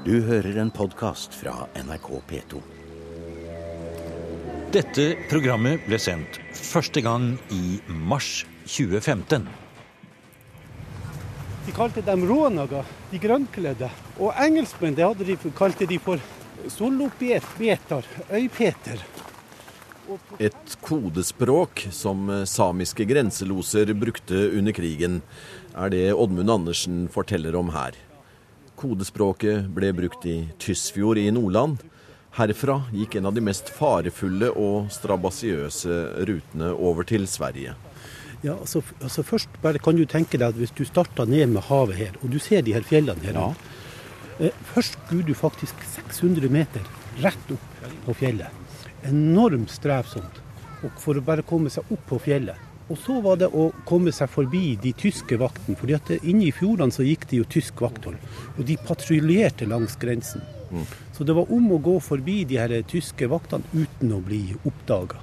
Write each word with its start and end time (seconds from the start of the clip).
Du 0.00 0.14
hører 0.24 0.56
en 0.56 0.70
podkast 0.72 1.34
fra 1.36 1.66
NRK 1.76 2.06
P2. 2.28 2.60
Dette 4.72 5.04
programmet 5.28 5.84
ble 5.84 5.98
sendt 6.00 6.38
første 6.56 7.02
gang 7.04 7.34
i 7.52 7.76
mars 8.08 8.46
2015. 8.64 9.44
De 11.66 11.76
kalte 11.76 12.00
dem 12.06 12.24
rånager, 12.32 12.88
de 13.12 13.20
grønnkledde. 13.20 13.92
Og 14.16 14.32
engelskmenn 14.40 14.96
det 14.96 15.04
hadde 15.04 15.28
de, 15.28 15.36
kalte 15.52 15.84
de 15.90 16.00
for 16.00 16.24
solopeter, 16.72 18.08
øypeter. 18.32 19.04
Et 20.40 20.78
kodespråk 20.80 21.90
som 21.92 22.30
samiske 22.48 23.04
grenseloser 23.04 23.92
brukte 23.92 24.46
under 24.56 24.72
krigen, 24.72 25.20
er 25.76 25.92
det 25.92 26.06
Oddmund 26.14 26.56
Andersen 26.56 27.04
forteller 27.12 27.60
om 27.60 27.76
her. 27.76 28.06
Kodespråket 28.80 29.68
ble 29.76 29.90
brukt 29.92 30.24
i 30.26 30.38
Tysfjord 30.62 31.18
i 31.20 31.28
Nordland. 31.34 31.82
Herfra 32.38 32.78
gikk 32.94 33.16
en 33.18 33.26
av 33.28 33.34
de 33.36 33.42
mest 33.44 33.68
farefulle 33.74 34.48
og 34.56 34.88
strabasiøse 34.94 35.96
rutene 36.28 36.70
over 36.72 37.04
til 37.08 37.26
Sverige. 37.28 37.74
Ja, 38.40 38.54
altså, 38.54 38.80
altså 39.02 39.24
Først 39.26 39.58
bare 39.60 39.82
kan 39.82 39.98
du 39.98 40.06
tenke 40.08 40.38
deg 40.40 40.46
at 40.54 40.56
hvis 40.56 40.72
du 40.72 40.84
starter 40.88 41.28
ned 41.28 41.50
med 41.52 41.66
havet 41.68 41.98
her, 41.98 42.14
og 42.22 42.30
du 42.32 42.38
ser 42.40 42.62
de 42.64 42.72
her 42.72 42.86
fjellene 42.86 43.20
her 43.26 43.36
Ja. 43.36 43.48
eh, 44.38 44.54
Først 44.72 44.96
skulle 45.06 45.26
du 45.28 45.34
faktisk 45.34 45.74
600 46.08 46.48
meter 46.48 46.80
rett 47.20 47.52
opp 47.52 47.84
på 48.06 48.14
fjellet. 48.16 48.48
Enormt 49.04 49.70
strevsomt 49.70 50.40
og 50.82 50.90
for 50.96 51.14
å 51.20 51.24
bare 51.24 51.42
komme 51.44 51.68
seg 51.68 51.84
opp 51.92 52.06
på 52.08 52.18
fjellet. 52.24 52.56
Og 52.90 52.98
så 52.98 53.20
var 53.22 53.38
det 53.38 53.48
å 53.54 53.68
komme 53.86 54.10
seg 54.14 54.30
forbi 54.32 54.74
de 54.82 54.92
tyske 54.98 55.38
vaktene. 55.38 55.76
fordi 55.78 55.94
at 55.94 56.10
inne 56.20 56.48
i 56.48 56.52
fjordene 56.52 56.92
så 56.92 57.06
gikk 57.06 57.28
det 57.30 57.36
jo 57.36 57.44
tysk 57.44 57.80
vakthold. 57.80 58.18
Og 58.58 58.64
de 58.66 58.76
patruljerte 58.76 59.66
langs 59.66 59.96
grensen. 59.96 60.42
Så 61.12 61.24
det 61.24 61.34
var 61.34 61.50
om 61.50 61.72
å 61.72 61.78
gå 61.82 61.98
forbi 62.00 62.44
de 62.44 62.58
her 62.58 62.74
tyske 62.82 63.26
vaktene 63.30 63.64
uten 63.72 64.12
å 64.14 64.20
bli 64.22 64.54
oppdaga. 64.64 65.18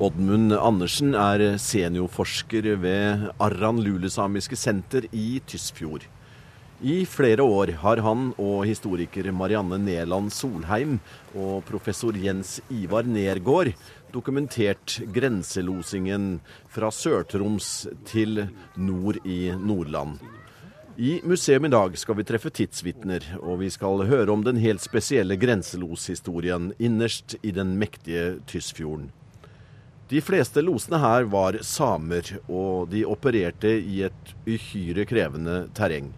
Oddmund 0.00 0.54
Andersen 0.56 1.12
er 1.14 1.58
seniorforsker 1.60 2.70
ved 2.80 3.28
Arran 3.38 3.82
Lulesamiske 3.84 4.56
senter 4.56 5.04
i 5.12 5.42
Tysfjord. 5.46 6.06
I 6.80 7.04
flere 7.04 7.44
år 7.44 7.74
har 7.82 8.00
han 8.00 8.30
og 8.40 8.62
historiker 8.64 9.26
Marianne 9.36 9.76
Neland 9.76 10.32
Solheim 10.32 10.94
og 11.36 11.60
professor 11.68 12.16
Jens 12.16 12.54
Ivar 12.72 13.04
Nergård 13.04 13.74
dokumentert 14.12 14.98
grenselosingen 15.14 16.40
fra 16.68 16.90
Sør-Troms 16.94 17.88
til 18.08 18.44
nord 18.76 19.20
i 19.24 19.52
Nordland. 19.56 20.18
I 21.00 21.20
museum 21.24 21.64
i 21.64 21.70
dag 21.72 21.94
skal 21.96 22.18
vi 22.18 22.26
treffe 22.28 22.50
tidsvitner, 22.52 23.24
og 23.40 23.62
vi 23.62 23.70
skal 23.72 24.04
høre 24.10 24.34
om 24.34 24.42
den 24.44 24.58
helt 24.60 24.82
spesielle 24.84 25.38
grenseloshistorien 25.40 26.74
innerst 26.76 27.38
i 27.40 27.54
den 27.56 27.76
mektige 27.80 28.40
Tysfjorden. 28.50 29.08
De 30.10 30.20
fleste 30.20 30.60
losene 30.60 30.98
her 30.98 31.28
var 31.30 31.60
samer, 31.64 32.34
og 32.50 32.90
de 32.90 33.04
opererte 33.06 33.70
i 33.78 34.02
et 34.08 34.34
uhyre 34.44 35.06
krevende 35.06 35.62
terreng. 35.72 36.10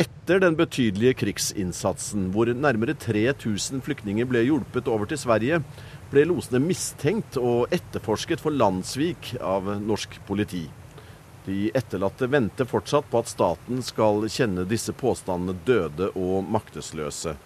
Etter 0.00 0.40
den 0.42 0.56
betydelige 0.58 1.16
krigsinnsatsen, 1.22 2.28
hvor 2.34 2.50
nærmere 2.52 2.94
3000 2.98 3.82
flyktninger 3.86 4.28
ble 4.28 4.42
hjulpet 4.46 4.88
over 4.88 5.08
til 5.08 5.18
Sverige, 5.20 5.62
ble 6.10 6.26
losene 6.26 6.58
mistenkt 6.64 7.38
og 7.38 7.70
etterforsket 7.74 8.42
for 8.42 8.54
landssvik 8.54 9.36
av 9.40 9.68
norsk 9.82 10.18
politi. 10.26 10.64
De 11.46 11.70
etterlatte 11.74 12.26
venter 12.30 12.68
fortsatt 12.68 13.06
på 13.10 13.22
at 13.22 13.30
staten 13.30 13.80
skal 13.82 14.26
kjenne 14.28 14.66
disse 14.68 14.92
påstandene 14.92 15.56
døde 15.66 16.10
og 16.18 16.48
maktesløse. 16.50 17.36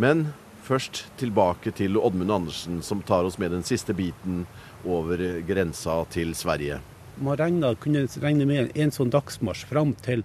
Men 0.00 0.28
først 0.64 1.04
tilbake 1.20 1.72
til 1.76 1.98
Oddmund 1.98 2.32
Andersen, 2.32 2.82
som 2.82 3.02
tar 3.02 3.24
oss 3.24 3.38
med 3.40 3.52
den 3.56 3.64
siste 3.66 3.96
biten 3.96 4.44
over 4.84 5.20
grensa 5.48 6.02
til 6.12 6.34
Sverige. 6.36 6.80
Man 7.16 7.38
regna, 7.38 7.74
kunne 7.78 8.06
regne 8.20 8.46
med 8.48 8.76
en 8.76 8.92
sånn 8.94 9.12
dagsmarsj 9.14 9.68
fram 9.70 9.94
til 10.04 10.24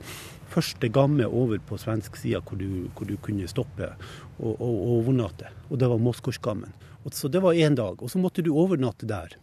første 0.49 0.89
gamme 0.89 1.27
over 1.27 1.59
på 1.61 1.77
svensk 1.77 2.17
side, 2.17 2.41
hvor 2.41 2.61
hvor 2.95 3.07
du 3.07 3.17
kunne 3.21 3.47
stoppe 3.47 3.91
og, 4.39 4.53
og, 4.59 4.69
og 4.69 4.93
overnatte. 4.99 5.51
Og 5.69 5.79
det 5.79 5.89
var 5.89 6.01
Moskoskammen. 6.01 6.73
Og 7.05 7.13
Så 7.13 7.27
det 7.31 7.41
var 7.41 7.53
én 7.53 7.75
dag. 7.75 8.01
Og 8.03 8.09
så 8.11 8.19
måtte 8.19 8.43
du 8.43 8.51
overnatte 8.53 9.07
der. 9.07 9.35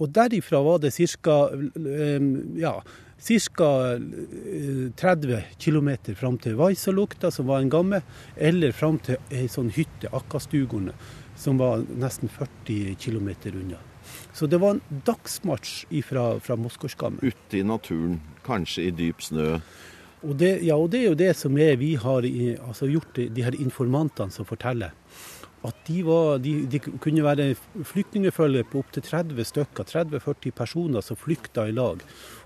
Og 0.00 0.08
derifra 0.10 0.58
var 0.64 0.78
det 0.82 0.90
ca. 0.92 1.50
Ja, 2.58 2.82
ca. 3.20 3.98
30 4.96 5.44
km 5.58 5.88
fram 6.14 6.38
til 6.38 6.56
Vaisalukta, 6.58 7.30
som 7.30 7.46
var 7.46 7.60
en 7.62 7.70
gamme, 7.70 8.02
eller 8.36 8.72
fram 8.72 8.98
til 8.98 9.16
ei 9.30 9.46
sånn 9.48 9.70
hytte, 9.74 10.10
Akkastugorne, 10.12 10.92
som 11.36 11.58
var 11.58 11.84
nesten 11.98 12.28
40 12.28 12.96
km 13.00 13.30
unna. 13.54 13.78
Så 14.34 14.46
det 14.50 14.58
var 14.60 14.74
en 14.76 14.82
dagsmarsj 15.06 15.86
fra, 16.04 16.38
fra 16.40 16.56
Moskoskammen. 16.58 17.22
Ute 17.22 17.58
i 17.58 17.62
naturen, 17.62 18.18
kanskje 18.44 18.88
i 18.88 18.90
dyp 18.90 19.22
snø. 19.22 19.60
Og 20.24 20.36
det, 20.40 20.62
ja, 20.64 20.74
og 20.76 20.90
det 20.90 21.02
er 21.04 21.08
jo 21.10 21.14
det 21.20 21.32
som 21.36 21.56
er, 21.60 21.76
vi 21.76 21.94
har 22.00 22.24
i- 22.24 22.56
altså 22.56 22.88
gjort, 22.90 23.14
de 23.34 23.42
her 23.44 23.52
informantene 23.60 24.32
som 24.32 24.44
forteller. 24.48 24.92
At 25.64 25.78
de, 25.86 26.02
var, 26.04 26.38
de, 26.44 26.66
de 26.68 26.78
kunne 26.78 27.22
være 27.24 27.54
flyktningefølge 27.88 28.66
på 28.68 28.82
opptil 28.82 29.02
30 29.06 29.46
stykker, 29.48 29.86
30-40 29.88 30.52
personer 30.52 31.00
som 31.04 31.16
flykta 31.16 31.64
i 31.70 31.72
lag. 31.72 32.02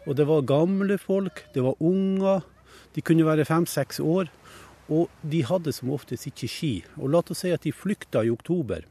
Og 0.06 0.14
det 0.16 0.26
var 0.28 0.44
gamle 0.46 0.98
folk, 1.02 1.42
det 1.54 1.64
var 1.66 1.74
unger, 1.82 2.44
de 2.94 3.02
kunne 3.02 3.26
være 3.26 3.44
fem-seks 3.48 3.98
år. 4.00 4.30
Og 4.88 5.10
de 5.26 5.42
hadde 5.44 5.72
som 5.74 5.90
oftest 5.92 6.30
ikke 6.30 6.48
ski. 6.48 6.70
Og 6.96 7.10
la 7.12 7.20
oss 7.20 7.42
si 7.42 7.50
at 7.52 7.66
de 7.66 7.74
flykta 7.76 8.22
i 8.24 8.30
oktober. 8.32 8.86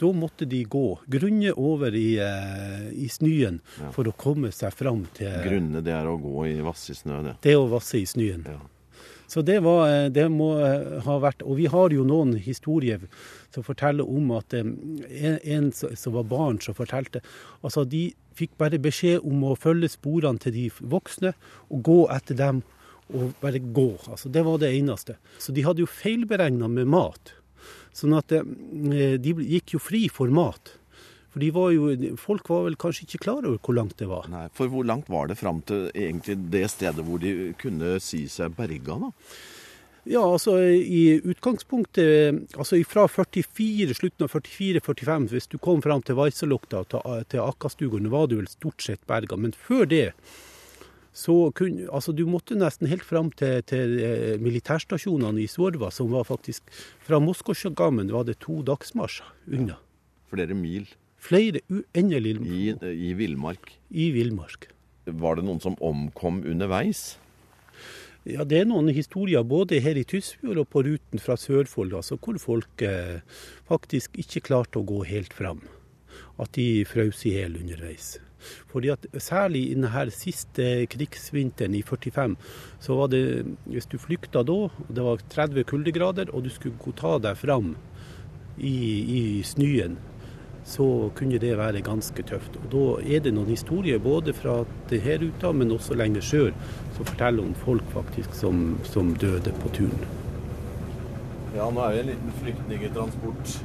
Da 0.00 0.08
måtte 0.16 0.46
de 0.48 0.62
gå 0.64 0.84
grunne 1.12 1.50
over 1.60 1.92
i, 1.96 2.14
eh, 2.22 2.86
i 2.94 3.08
snøen 3.08 3.58
Ja. 3.80 3.90
for 3.92 4.04
å 4.04 4.14
komme 4.16 4.52
seg 4.52 4.72
fram 4.72 5.02
til 5.12 5.28
Grunne 5.44 5.82
det 5.84 5.92
er 5.92 6.06
å 6.08 6.14
gå 6.20 6.46
i 6.48 6.60
vassig 6.64 6.96
snø, 6.96 7.22
det. 7.24 7.34
det 7.42 7.56
å 7.56 7.66
vasse 7.68 7.98
i 7.98 8.06
snøen. 8.06 8.44
Ja. 8.46 8.60
Så 9.30 9.42
det, 9.46 9.60
var, 9.62 9.84
eh, 9.88 10.08
det 10.10 10.26
må 10.32 10.48
eh, 10.58 10.96
ha 11.06 11.18
vært 11.22 11.44
Og 11.46 11.60
vi 11.60 11.68
har 11.70 11.92
jo 11.94 12.02
noen 12.06 12.34
historier 12.42 13.04
som 13.54 13.62
forteller 13.62 14.08
om 14.08 14.32
at 14.34 14.56
eh, 14.58 15.36
en, 15.54 15.70
som 15.70 16.16
var 16.16 16.26
barn, 16.30 16.58
som 16.62 16.74
fortalte 16.74 17.22
Altså, 17.62 17.84
de 17.86 18.08
fikk 18.34 18.56
bare 18.58 18.80
beskjed 18.82 19.22
om 19.26 19.44
å 19.46 19.54
følge 19.58 19.92
sporene 19.92 20.42
til 20.42 20.56
de 20.56 20.66
voksne 20.80 21.34
og 21.68 21.82
gå 21.86 22.00
etter 22.14 22.38
dem 22.38 22.62
og 23.10 23.34
bare 23.42 23.58
gå. 23.58 23.88
Altså, 24.06 24.30
det 24.30 24.44
var 24.46 24.60
det 24.62 24.70
eneste. 24.70 25.16
Så 25.42 25.52
de 25.52 25.64
hadde 25.66 25.82
jo 25.82 25.90
feilberegna 25.90 26.68
med 26.70 26.88
mat. 26.88 27.34
Sånn 27.92 28.14
at 28.16 28.30
de 28.30 29.34
gikk 29.50 29.74
jo 29.74 29.80
fri 29.82 30.04
for 30.14 30.30
mat. 30.32 30.76
For 31.30 31.42
de 31.42 31.52
var 31.54 31.70
jo, 31.70 31.92
folk 32.18 32.50
var 32.50 32.66
vel 32.66 32.76
kanskje 32.80 33.06
ikke 33.06 33.22
klar 33.26 33.44
over 33.44 33.60
hvor 33.62 33.76
langt 33.76 33.96
det 34.02 34.08
var. 34.10 34.26
Nei, 34.32 34.48
for 34.56 34.70
hvor 34.72 34.86
langt 34.86 35.10
var 35.12 35.30
det 35.30 35.38
fram 35.38 35.62
til 35.66 35.86
egentlig 35.94 36.36
det 36.50 36.66
stedet 36.72 37.06
hvor 37.06 37.22
de 37.22 37.52
kunne 37.60 37.98
si 38.02 38.24
seg 38.30 38.56
berga, 38.58 38.98
da? 39.06 39.12
Ja, 40.08 40.22
altså 40.24 40.56
i 40.64 41.20
utgangspunktet 41.28 42.56
altså 42.56 42.78
fra 42.88 43.04
44, 43.06 43.94
slutten 43.94 44.24
av 44.24 44.32
44-45, 44.32 45.26
hvis 45.30 45.50
du 45.52 45.58
kom 45.60 45.82
fram 45.84 46.00
til 46.02 46.16
Vaisalukta 46.16 46.86
til, 46.88 47.26
til 47.28 47.42
Akkastugene, 47.44 48.10
var 48.10 48.30
du 48.30 48.38
vel 48.38 48.48
stort 48.48 48.80
sett 48.82 49.04
berga. 49.10 49.36
Men 49.36 49.52
før 49.52 49.84
det 49.90 50.06
så 51.12 51.50
kunne 51.58 51.88
Altså, 51.90 52.12
du 52.14 52.22
måtte 52.26 52.54
nesten 52.54 52.86
helt 52.86 53.04
fram 53.04 53.32
til, 53.34 53.62
til 53.66 53.96
eh, 53.98 54.40
militærstasjonene 54.40 55.42
i 55.42 55.48
Svorva, 55.50 55.90
som 55.90 56.10
var 56.12 56.24
faktisk 56.28 56.62
Fra 57.06 57.18
Moskosjagammen 57.20 58.12
var 58.14 58.28
det 58.28 58.38
to 58.40 58.60
dagsmarsjer 58.62 59.26
unna. 59.50 59.76
Flere 60.30 60.54
mil 60.54 60.86
Flere 61.20 61.60
uendelig 61.68 62.36
i, 62.48 62.60
i 62.72 63.14
villmark. 63.14 63.74
i 63.90 64.10
villmark. 64.14 64.70
Var 65.04 65.36
det 65.36 65.44
noen 65.44 65.60
som 65.60 65.76
omkom 65.84 66.40
underveis? 66.48 67.18
Ja, 68.28 68.44
det 68.44 68.58
er 68.60 68.66
noen 68.68 68.90
historier 68.92 69.44
både 69.48 69.80
her 69.80 69.96
i 69.96 70.04
Tysfjord 70.04 70.60
og 70.60 70.68
på 70.72 70.82
ruten 70.84 71.22
fra 71.22 71.38
Sørfold, 71.40 71.94
altså 71.96 72.18
hvor 72.20 72.36
folk 72.40 72.82
eh, 72.84 73.20
faktisk 73.68 74.16
ikke 74.20 74.44
klarte 74.50 74.80
å 74.80 74.84
gå 74.84 75.02
helt 75.08 75.32
fram. 75.32 75.62
At 76.40 76.52
de 76.56 76.84
frøs 76.88 77.24
i 77.28 77.36
hjel 77.36 77.56
underveis. 77.60 78.18
Fordi 78.72 78.90
at 78.92 79.06
Særlig 79.20 79.66
i 79.68 79.74
denne 79.76 80.06
siste 80.12 80.86
krigsvinteren 80.92 81.76
i 81.76 81.82
45, 81.84 82.36
så 82.80 82.96
var 82.96 83.10
det 83.12 83.44
Hvis 83.66 83.88
du 83.88 83.98
flykta 83.98 84.42
da, 84.42 84.52
og 84.68 84.88
det 84.88 85.04
var 85.04 85.20
30 85.20 85.64
kuldegrader, 85.64 86.32
og 86.32 86.44
du 86.44 86.50
skulle 86.50 86.96
ta 86.96 87.18
deg 87.18 87.36
fram 87.36 87.74
i, 88.56 88.76
i 89.20 89.42
snøen, 89.44 89.98
så 90.70 91.10
kunne 91.18 91.38
det 91.42 91.56
være 91.58 91.82
ganske 91.82 92.22
tøft. 92.22 92.56
Og 92.62 92.70
Da 92.70 92.84
er 93.14 93.20
det 93.24 93.34
noen 93.34 93.50
historier 93.50 93.98
både 93.98 94.32
fra 94.32 94.60
denne 94.90 95.16
ruta, 95.24 95.52
men 95.52 95.72
også 95.74 95.94
lenger 95.98 96.22
sør, 96.22 96.50
som 96.96 97.04
forteller 97.04 97.42
om 97.42 97.54
folk 97.54 97.86
faktisk 97.94 98.34
som, 98.34 98.78
som 98.84 99.14
døde 99.14 99.52
på 99.62 99.68
turen. 99.74 100.06
Ja, 101.56 101.66
nå 101.66 101.80
er 101.82 101.90
vi 101.92 101.98
en 102.04 102.10
liten 102.12 102.32
flyktningetransport. 102.42 103.56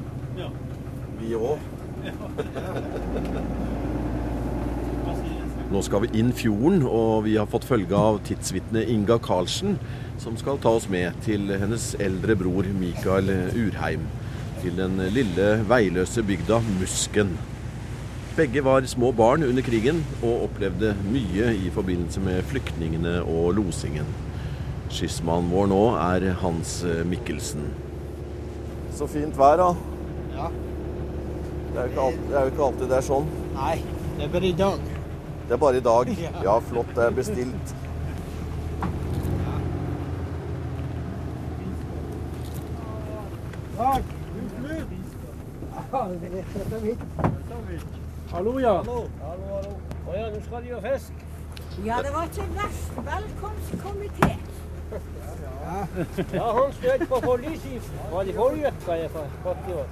Vi 1.19 1.35
òg. 1.37 1.59
Nå 5.65 5.81
skal 5.81 6.03
vi 6.03 6.19
inn 6.19 6.29
fjorden, 6.37 6.83
og 6.85 7.23
vi 7.25 7.37
har 7.39 7.47
fått 7.49 7.65
følge 7.65 7.97
av 7.97 8.19
tidsvitne 8.27 8.83
Inga 8.93 9.17
Karlsen, 9.25 9.79
som 10.21 10.37
skal 10.37 10.59
ta 10.61 10.75
oss 10.77 10.85
med 10.93 11.17
til 11.25 11.49
hennes 11.49 11.95
eldre 12.01 12.35
bror 12.37 12.69
Mikael 12.77 13.31
Urheim. 13.57 14.05
Til 14.65 14.79
den 14.79 14.97
lille 15.13 15.43
veiløse 15.69 16.23
bygda 16.25 16.57
Musken. 16.79 17.35
Begge 18.33 18.63
var 18.65 18.87
små 18.89 19.11
barn 19.13 19.43
under 19.45 19.61
krigen 19.61 19.99
og 20.23 20.47
opplevde 20.47 20.95
mye 21.05 21.51
i 21.53 21.69
forbindelse 21.69 22.23
med 22.25 22.41
flyktningene 22.49 23.19
og 23.21 23.51
losingen. 23.59 24.09
Skyssmannen 24.89 25.51
vår 25.53 25.69
nå 25.69 25.83
er 26.01 26.25
Hans 26.41 26.79
Mikkelsen. 27.05 27.69
Så 28.97 29.05
fint 29.11 29.37
vær, 29.37 29.61
da. 29.61 29.69
Ja. 30.33 30.49
Det 31.69 31.77
er 31.77 31.85
jo 31.85 31.93
ikke 31.93 32.03
alltid 32.07 32.27
det 32.33 32.41
er, 32.41 32.51
ikke 32.55 32.67
alltid 32.71 32.89
det 32.89 32.99
er 33.03 33.07
sånn. 33.11 33.31
Nei, 33.59 33.77
det 34.17 34.25
er 34.25 34.35
bare 34.39 34.49
i 34.49 34.59
dag. 34.65 34.91
Det 35.45 35.57
er 35.59 35.63
bare 35.67 35.83
i 35.83 35.87
dag. 35.91 36.13
Ja, 36.49 36.59
flott. 36.71 36.93
Det 36.97 37.05
er 37.05 37.17
bestilt. 37.21 37.77
Dag, 43.77 44.14
Hallo, 48.31 48.59
ja. 48.59 48.73
Hallo, 48.77 49.09
hallo. 49.19 49.71
Å 50.07 50.13
ja, 50.15 50.27
nå 50.31 50.39
skal 50.45 50.63
de 50.63 50.69
jo 50.69 50.79
fisk. 50.83 51.23
Ja, 51.83 51.97
det 52.05 52.11
var 52.15 52.29
ikke 52.29 52.45
verst. 52.55 52.99
Velkomstkomité. 53.09 54.29
Ja, 56.31 56.47
han 56.55 56.73
støt 56.77 57.03
på 57.09 57.19
forliset. 57.25 57.89
Var 58.13 58.27
det 58.29 58.35
forrige 58.37 58.71
uke 58.71 58.97
jeg 59.01 59.11
fått 59.43 59.67
i 59.67 59.77
år? 59.81 59.87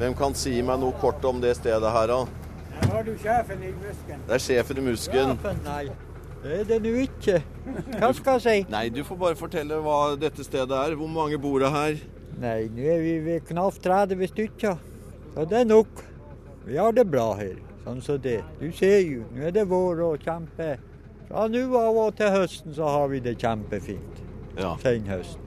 Hvem 0.00 0.16
kan 0.16 0.36
si 0.38 0.54
meg 0.64 0.80
noe 0.80 0.96
kort 1.02 1.24
om 1.28 1.42
det 1.44 1.52
stedet 1.58 1.92
her, 1.92 2.08
da? 2.08 2.20
Der 2.80 2.94
har 2.94 3.04
du 3.04 3.12
sjefen 3.20 3.60
i 3.60 3.72
musken. 3.76 4.22
Det 4.28 4.38
er 4.38 4.44
sjefen 4.46 4.80
i 4.80 4.84
Musken. 4.86 5.36
Nei, 5.66 5.82
det 6.40 6.60
er 6.62 6.68
det 6.70 6.78
nå 6.86 6.94
ikke. 7.04 7.42
Hva 7.98 8.14
skal 8.16 8.38
jeg 8.38 8.46
si? 8.46 8.70
Nei, 8.72 8.86
du 8.88 9.02
får 9.04 9.20
bare 9.26 9.36
fortelle 9.36 9.82
hva 9.84 9.98
dette 10.16 10.46
stedet 10.46 10.72
er. 10.86 10.96
Hvor 10.96 11.10
mange 11.12 11.36
bor 11.42 11.60
det 11.60 11.74
her? 11.74 12.00
Nei, 12.40 12.60
nå 12.72 12.86
er 12.94 13.04
vi 13.04 13.18
ved 13.26 13.44
knapt 13.50 13.84
30 13.84 14.32
stykker. 14.32 14.80
Så 15.34 15.44
det 15.50 15.60
er 15.60 15.68
nok. 15.68 16.04
Vi 16.66 16.76
har 16.76 16.92
det 16.92 17.06
bra 17.08 17.32
her, 17.38 17.56
sånn 17.84 18.00
som 18.04 18.18
det. 18.22 18.40
Du 18.60 18.70
ser 18.76 18.98
jo, 19.06 19.24
nå 19.34 19.46
er 19.48 19.54
det 19.54 19.66
vår 19.70 20.02
og 20.08 20.24
kjempe. 20.24 20.74
Fra 21.28 21.46
nå 21.50 21.62
av 21.78 22.00
og 22.02 22.16
til 22.18 22.32
høsten 22.34 22.74
så 22.74 22.88
har 22.90 23.06
vi 23.12 23.22
det 23.22 23.36
kjempefint. 23.40 24.24
Ja. 24.58 24.74
Senhøsten. 24.82 25.46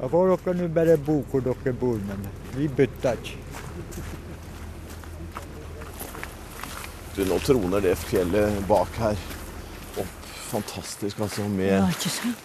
Da 0.00 0.08
får 0.10 0.32
dere 0.32 0.56
nå 0.58 0.66
bare 0.74 0.96
bo 0.98 1.20
hvor 1.30 1.44
dere 1.46 1.72
bor, 1.78 2.00
men 2.08 2.26
vi 2.56 2.66
bytter 2.66 3.20
ikke. 3.22 3.38
Du, 7.12 7.22
nå 7.28 7.36
troner 7.44 7.82
det 7.84 7.92
fjellet 8.00 8.58
bak 8.68 8.98
her 8.98 9.18
opp. 10.00 10.12
Fantastisk, 10.48 11.20
altså. 11.20 11.44
Med, 11.48 11.84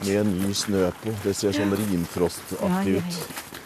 med 0.06 0.32
ny 0.32 0.54
snø 0.56 0.90
på. 1.02 1.14
Det 1.24 1.34
ser 1.36 1.56
sånn 1.56 1.74
rimfrostaktig 1.80 2.98
Ja, 2.98 3.02
ja, 3.02 3.04
ut. 3.04 3.57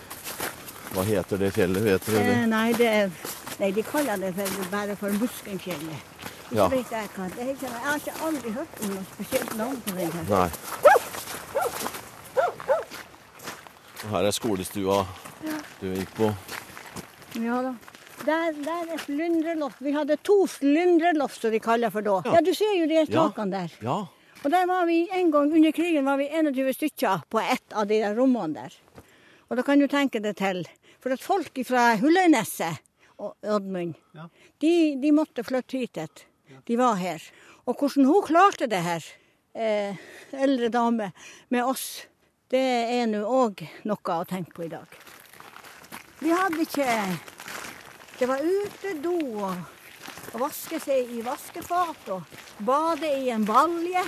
Hva 0.92 1.04
heter 1.08 1.38
det 1.40 1.52
fjellet? 1.56 1.84
Vet 1.86 2.06
dere 2.06 2.32
Eh, 2.42 2.46
nei, 2.52 2.72
det 2.74 2.88
er, 2.88 3.12
nei, 3.60 3.72
de 3.72 3.84
kaller 3.84 4.18
det 4.20 4.34
for, 4.36 4.66
bare 4.72 4.96
for 5.00 5.10
Muskenfjellet. 5.22 6.08
Ikke 6.52 6.56
Ja. 6.58 6.68
vet 6.68 6.90
jeg 6.92 7.10
hva. 7.16 7.30
Det 7.36 7.46
jeg 7.62 7.70
har 7.84 7.96
ikke 7.98 8.16
aldri 8.28 8.52
hørt 8.52 8.82
om 8.84 8.90
noe 8.90 9.06
spesielt 9.14 9.56
navn 9.58 9.78
på 9.86 9.96
den 9.96 10.12
her. 10.12 10.24
Nei. 10.30 10.50
Og 14.04 14.10
Her 14.10 14.26
er 14.28 14.32
skolestua 14.36 15.06
du 15.80 15.88
gikk 15.96 16.14
på. 16.18 16.32
Ja 17.40 17.62
da. 17.62 17.74
Der, 18.26 18.52
der 18.62 18.92
er 18.94 19.00
slyndreloft. 19.02 19.80
Vi 19.82 19.92
hadde 19.96 20.18
to 20.22 20.46
slyndreloft, 20.48 21.40
som 21.42 21.52
de 21.52 21.60
kaller 21.60 21.90
for 21.90 22.02
da. 22.06 22.20
Ja. 22.26 22.36
Ja, 22.38 22.42
du 22.46 22.52
ser 22.54 22.76
jo 22.78 22.86
de 22.88 23.00
Ja. 23.00 23.06
takene 23.30 23.52
der. 23.52 23.72
Ja. 23.82 23.96
Og 24.44 24.50
der 24.52 24.66
var 24.68 24.86
vi 24.86 25.08
en 25.14 25.32
gang 25.32 25.52
under 25.54 25.72
krigen 25.72 26.06
var 26.06 26.18
vi 26.18 26.28
21 26.30 26.74
stykker 26.74 27.24
på 27.30 27.40
ett 27.40 27.74
av 27.74 27.88
de 27.88 28.00
der 28.02 28.16
rommene 28.16 28.54
der. 28.54 28.74
Og 29.50 29.58
da 29.58 29.62
kan 29.64 29.80
du 29.80 29.88
tenke 29.88 30.22
deg 30.22 30.36
til. 30.36 30.66
For 31.02 31.14
at 31.16 31.24
folk 31.24 31.58
fra 31.66 31.96
Hulløyneset 31.98 32.82
og 33.22 33.34
Oddmund, 33.56 33.96
de, 34.62 34.74
de 35.02 35.12
måtte 35.14 35.46
flytte 35.46 35.82
hit. 35.82 35.98
et. 35.98 36.26
De 36.68 36.78
var 36.78 37.00
her. 37.02 37.24
Og 37.66 37.78
hvordan 37.78 38.06
hun 38.06 38.26
klarte 38.26 38.68
det 38.70 38.82
her, 38.86 39.06
eh, 39.56 39.98
eldre 40.34 40.70
dame, 40.70 41.12
med 41.50 41.66
oss, 41.66 42.06
det 42.52 42.62
er 42.62 43.06
nå 43.10 43.22
òg 43.26 43.64
noe 43.88 44.16
å 44.18 44.28
tenke 44.30 44.54
på 44.56 44.66
i 44.66 44.72
dag. 44.72 44.98
Vi 46.22 46.30
hadde 46.30 46.62
ikke 46.62 46.88
Det 48.20 48.28
var 48.30 48.38
utedo 48.38 49.16
og 49.42 50.36
å 50.36 50.42
vaske 50.44 50.78
seg 50.80 51.10
i 51.10 51.24
vaskefat 51.26 52.12
og 52.14 52.36
bade 52.68 53.10
i 53.10 53.32
en 53.34 53.46
balje. 53.48 54.04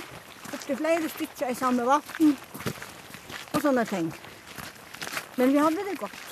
Opptil 0.52 0.78
flere 0.78 1.10
stykker 1.10 1.50
i 1.50 1.56
samme 1.58 1.82
vann. 1.88 2.36
Og 3.50 3.58
sånne 3.64 3.82
ting. 3.90 4.12
Men 5.34 5.50
vi 5.50 5.58
hadde 5.58 5.88
det 5.88 5.98
godt. 5.98 6.23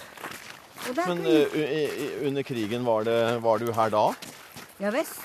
Men 0.90 1.26
uh, 1.26 2.26
under 2.26 2.42
krigen, 2.42 2.84
var, 2.84 3.04
det, 3.04 3.38
var 3.38 3.58
du 3.58 3.72
her 3.72 3.90
da? 3.90 4.06
Ja 4.82 4.90
visst. 4.90 5.20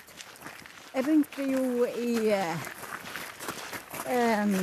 Jeg 0.94 1.06
begynte 1.06 1.46
jo 1.50 1.86
i 1.98 2.34
uh, 2.34 2.68
um, 4.06 4.54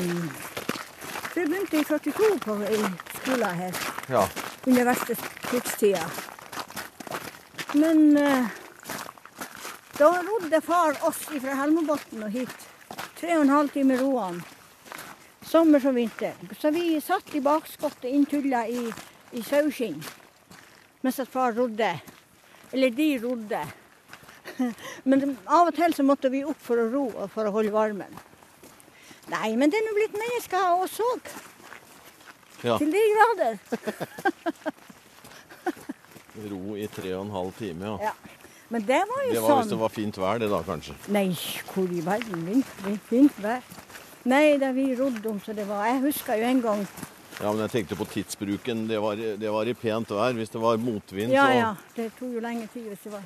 så 1.32 1.40
Jeg 1.40 1.50
begynte 1.50 1.80
i 1.80 1.84
42 1.84 2.38
på, 2.44 2.56
i 2.62 2.80
skolen 3.18 3.56
her, 3.58 3.80
Ja. 4.08 4.22
under 4.66 4.84
verste 4.84 5.16
krigstida. 5.48 6.06
Men 7.74 8.16
uh, 8.16 8.46
da 9.98 10.10
rodde 10.22 10.60
far 10.62 10.98
oss 11.06 11.26
fra 11.26 11.58
Helmobotn 11.58 12.22
og 12.22 12.30
hit. 12.30 12.68
Tre 13.18 13.34
og 13.36 13.48
en 13.48 13.56
halv 13.56 13.74
time 13.74 13.98
roende. 13.98 14.42
Sommer 15.42 15.78
som 15.80 15.94
vinter. 15.94 16.34
Så 16.58 16.70
vi 16.70 17.00
satt 17.00 17.34
i 17.34 17.40
bakskottet 17.42 18.10
inntulla 18.10 18.66
i, 18.66 18.92
i 19.32 19.42
saueskinn 19.42 20.02
mens 21.04 21.20
at 21.20 21.30
far 21.30 21.52
rodde. 21.56 21.90
Eller 22.72 22.90
de 22.90 23.08
rodde. 23.22 23.60
Men 25.08 25.36
av 25.44 25.68
og 25.68 25.74
til 25.76 25.94
så 25.96 26.04
måtte 26.06 26.30
vi 26.32 26.44
opp 26.44 26.60
for 26.64 26.80
å 26.80 26.88
ro 26.90 27.04
og 27.12 27.28
for 27.32 27.48
å 27.48 27.52
holde 27.54 27.74
varmen. 27.74 28.22
Nei, 29.32 29.54
men 29.56 29.70
det 29.72 29.78
er 29.78 29.86
nå 29.86 29.92
blitt 29.96 30.16
mennesker 30.20 30.64
og 30.76 30.84
så. 30.92 31.06
Ja. 32.60 32.74
Til 32.76 32.90
de 32.92 33.00
grader. 33.14 33.54
Ro 36.50 36.74
i 36.76 36.84
tre 36.92 37.14
og 37.14 37.22
en 37.24 37.32
halv 37.32 37.54
time, 37.56 37.88
ja. 37.88 38.10
Ja. 38.10 38.12
Men 38.68 38.84
det 38.84 39.00
var 39.08 39.24
jo 39.24 39.32
sånn. 39.32 39.38
Det 39.38 39.40
var 39.40 39.56
hvis 39.56 39.64
det 39.64 39.70
sånn. 39.70 39.80
var 39.80 39.94
fint 39.94 40.20
vær, 40.20 40.42
det 40.42 40.50
da, 40.52 40.60
kanskje. 40.66 40.96
Nei, 41.14 41.26
hvor 41.70 41.88
i 41.88 42.04
verden? 42.04 42.64
Fint 43.08 43.40
vær. 43.44 43.64
Nei, 44.28 44.44
da 44.60 44.72
vi 44.76 44.90
rodde 44.98 45.28
om 45.28 45.40
så 45.44 45.52
det 45.56 45.66
var 45.68 45.84
Jeg 45.88 46.00
husker 46.06 46.40
jo 46.40 46.46
en 46.48 46.62
gang 46.64 46.84
Ja, 47.40 47.50
men 47.50 47.64
jeg 47.64 47.70
tenkte 47.72 47.96
på 47.98 48.06
tidsbruken. 48.12 48.84
Det 48.88 49.00
var, 49.02 49.16
det 49.16 49.50
var 49.50 49.66
i 49.66 49.74
pent 49.74 50.12
vær. 50.14 50.36
Hvis 50.38 50.52
det 50.52 50.60
var 50.62 50.76
motvind, 50.78 51.32
Ja, 51.34 51.46
så 51.46 51.56
ja. 51.58 51.70
Det 51.96 52.10
tok 52.18 52.36
jo 52.36 52.42
lenge 52.44 52.68
tid 52.72 52.86
hvis 52.92 53.06
det 53.06 53.12
var 53.12 53.24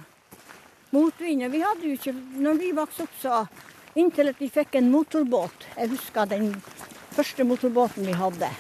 motvind. 0.97 1.45
Og 1.45 1.53
Vi 1.53 1.61
hadde 1.61 1.85
jo 1.85 1.97
ikke 1.99 2.15
Når 2.47 2.61
vi 2.63 2.73
vokste 2.77 3.09
opp, 3.09 3.19
så 3.21 3.47
Inntil 3.99 4.31
at 4.31 4.39
vi 4.39 4.47
fikk 4.53 4.77
en 4.79 4.91
motorbåt. 4.93 5.65
Jeg 5.77 5.91
husker 5.91 6.29
den 6.31 6.53
første 7.17 7.45
motorbåten 7.45 8.07
vi 8.07 8.13
hadde. 8.15 8.51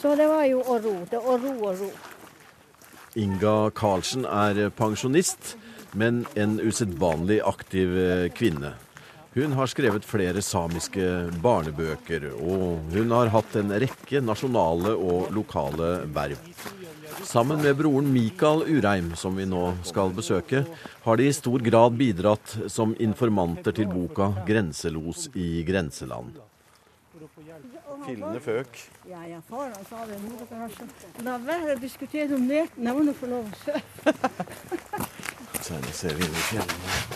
Så 0.00 0.16
det 0.18 0.26
var 0.28 0.44
jo 0.48 0.62
å 0.64 0.78
ro. 0.82 0.94
Det 1.10 1.20
å 1.20 1.36
ro 1.38 1.52
og 1.68 1.82
ro. 1.84 1.90
Inga 3.16 3.70
Karlsen 3.76 4.26
er 4.26 4.68
pensjonist, 4.76 5.54
men 5.94 6.24
en 6.36 6.58
usedvanlig 6.60 7.38
aktiv 7.46 7.94
eh, 7.96 8.26
kvinne. 8.34 8.74
Hun 9.36 9.52
har 9.52 9.68
skrevet 9.68 10.04
flere 10.08 10.40
samiske 10.40 11.02
barnebøker, 11.44 12.22
og 12.40 12.86
hun 12.94 13.10
har 13.12 13.28
hatt 13.34 13.58
en 13.60 13.74
rekke 13.82 14.22
nasjonale 14.24 14.94
og 14.96 15.28
lokale 15.36 15.90
verv. 16.08 16.40
Sammen 17.26 17.60
med 17.60 17.76
broren 17.76 18.08
Mikael 18.14 18.64
Urheim, 18.64 19.10
som 19.12 19.36
vi 19.36 19.44
nå 19.44 19.74
skal 19.84 20.14
besøke, 20.16 20.62
har 21.04 21.20
de 21.20 21.28
i 21.28 21.34
stor 21.36 21.60
grad 21.68 21.98
bidratt 22.00 22.54
som 22.72 22.96
informanter 22.96 23.76
til 23.76 23.92
boka 23.92 24.30
'Grenselos 24.46 25.28
i 25.34 25.60
grenseland'. 25.68 26.40
Fillende 28.06 28.40
føk. 28.40 28.80
Ja, 29.10 29.20
ja, 29.28 29.40
far 29.50 29.68
han 29.68 29.84
sa 29.84 30.06
det. 30.08 30.16
Nå 30.24 30.32
dere 30.40 30.60
har 30.64 30.70
så 30.72 31.24
La 31.24 31.36
være 31.36 31.76
å 31.76 31.80
diskutere 31.80 32.32
om 32.36 32.48
det. 32.48 32.64
Nå 32.76 32.94
må 32.94 33.04
nå 33.04 33.12
få 33.12 33.28
lov 33.28 33.52
å 33.52 33.56
se. 33.64 33.76
Senere 35.60 35.92
ser 35.92 36.14
vi 36.14 36.24
inn 36.24 36.36
i 36.36 36.44
fjellene, 36.48 37.15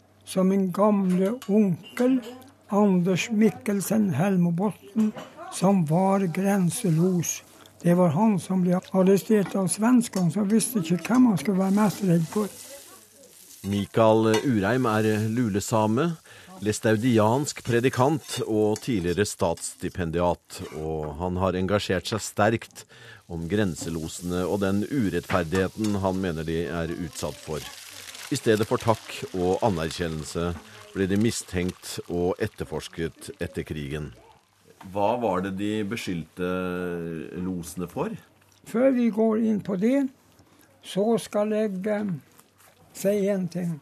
som 0.31 0.47
min 0.47 0.71
gamle 0.71 1.33
onkel 1.47 2.19
Anders 2.71 3.29
Mikkelsen 3.31 4.09
Helmobotn, 4.15 5.11
som 5.53 5.85
var 5.85 6.19
grenselos. 6.19 7.41
Det 7.81 7.93
var 7.93 8.13
han 8.15 8.37
som 8.39 8.61
ble 8.63 8.79
arrestert 8.79 9.55
av 9.59 9.67
svenskene, 9.67 10.31
som 10.31 10.47
visste 10.47 10.79
ikke 10.79 11.01
hvem 11.09 11.27
han 11.31 11.41
skulle 11.41 11.59
være 11.59 11.75
mest 11.75 12.05
redd 12.07 12.29
for. 12.31 12.47
Mikael 13.67 14.31
Urheim 14.47 14.87
er 14.87 15.09
lulesame, 15.35 16.13
lestaudiansk 16.63 17.59
predikant 17.67 18.39
og 18.45 18.79
tidligere 18.85 19.27
statsstipendiat. 19.27 20.61
Og 20.79 21.11
han 21.19 21.43
har 21.43 21.59
engasjert 21.59 22.07
seg 22.07 22.23
sterkt 22.23 22.85
om 23.27 23.49
grenselosene 23.51 24.45
og 24.47 24.61
den 24.63 24.85
urettferdigheten 24.87 25.99
han 26.05 26.23
mener 26.23 26.47
de 26.47 26.63
er 26.71 26.95
utsatt 27.01 27.35
for. 27.43 27.80
I 28.31 28.37
stedet 28.39 28.63
for 28.63 28.79
takk 28.79 29.09
og 29.35 29.59
anerkjennelse 29.67 30.53
ble 30.93 31.03
de 31.11 31.17
mistenkt 31.19 31.97
og 32.07 32.39
etterforsket 32.39 33.27
etter 33.43 33.65
krigen. 33.67 34.13
Hva 34.93 35.17
var 35.19 35.43
det 35.43 35.57
de 35.59 35.71
beskyldte 35.83 36.51
losene 37.43 37.89
for? 37.91 38.15
Før 38.71 38.93
vi 38.95 39.09
går 39.11 39.43
inn 39.49 39.59
på 39.59 39.75
det, 39.81 40.05
så 40.79 41.17
skal 41.19 41.51
jeg 41.57 41.81
eh, 41.91 42.13
si 42.95 43.13
én 43.27 43.49
ting. 43.51 43.75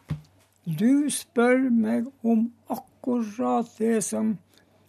Du 0.66 1.06
spør 1.14 1.70
meg 1.70 2.10
om 2.26 2.48
akkurat 2.74 3.70
det 3.78 4.00
som 4.08 4.34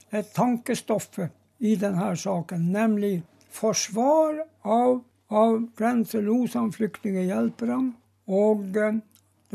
er 0.09 0.25
tankestoffet 0.25 1.29
i 1.61 1.75
denne 1.77 2.09
saken, 2.17 2.65
nemlig 2.73 3.21
forsvar 3.53 4.41
av, 4.65 5.03
av 5.29 5.55
grenselosene, 5.77 6.73
flyktninghjelperne 6.73 7.93
og 8.25 8.81
eh, 8.89 9.01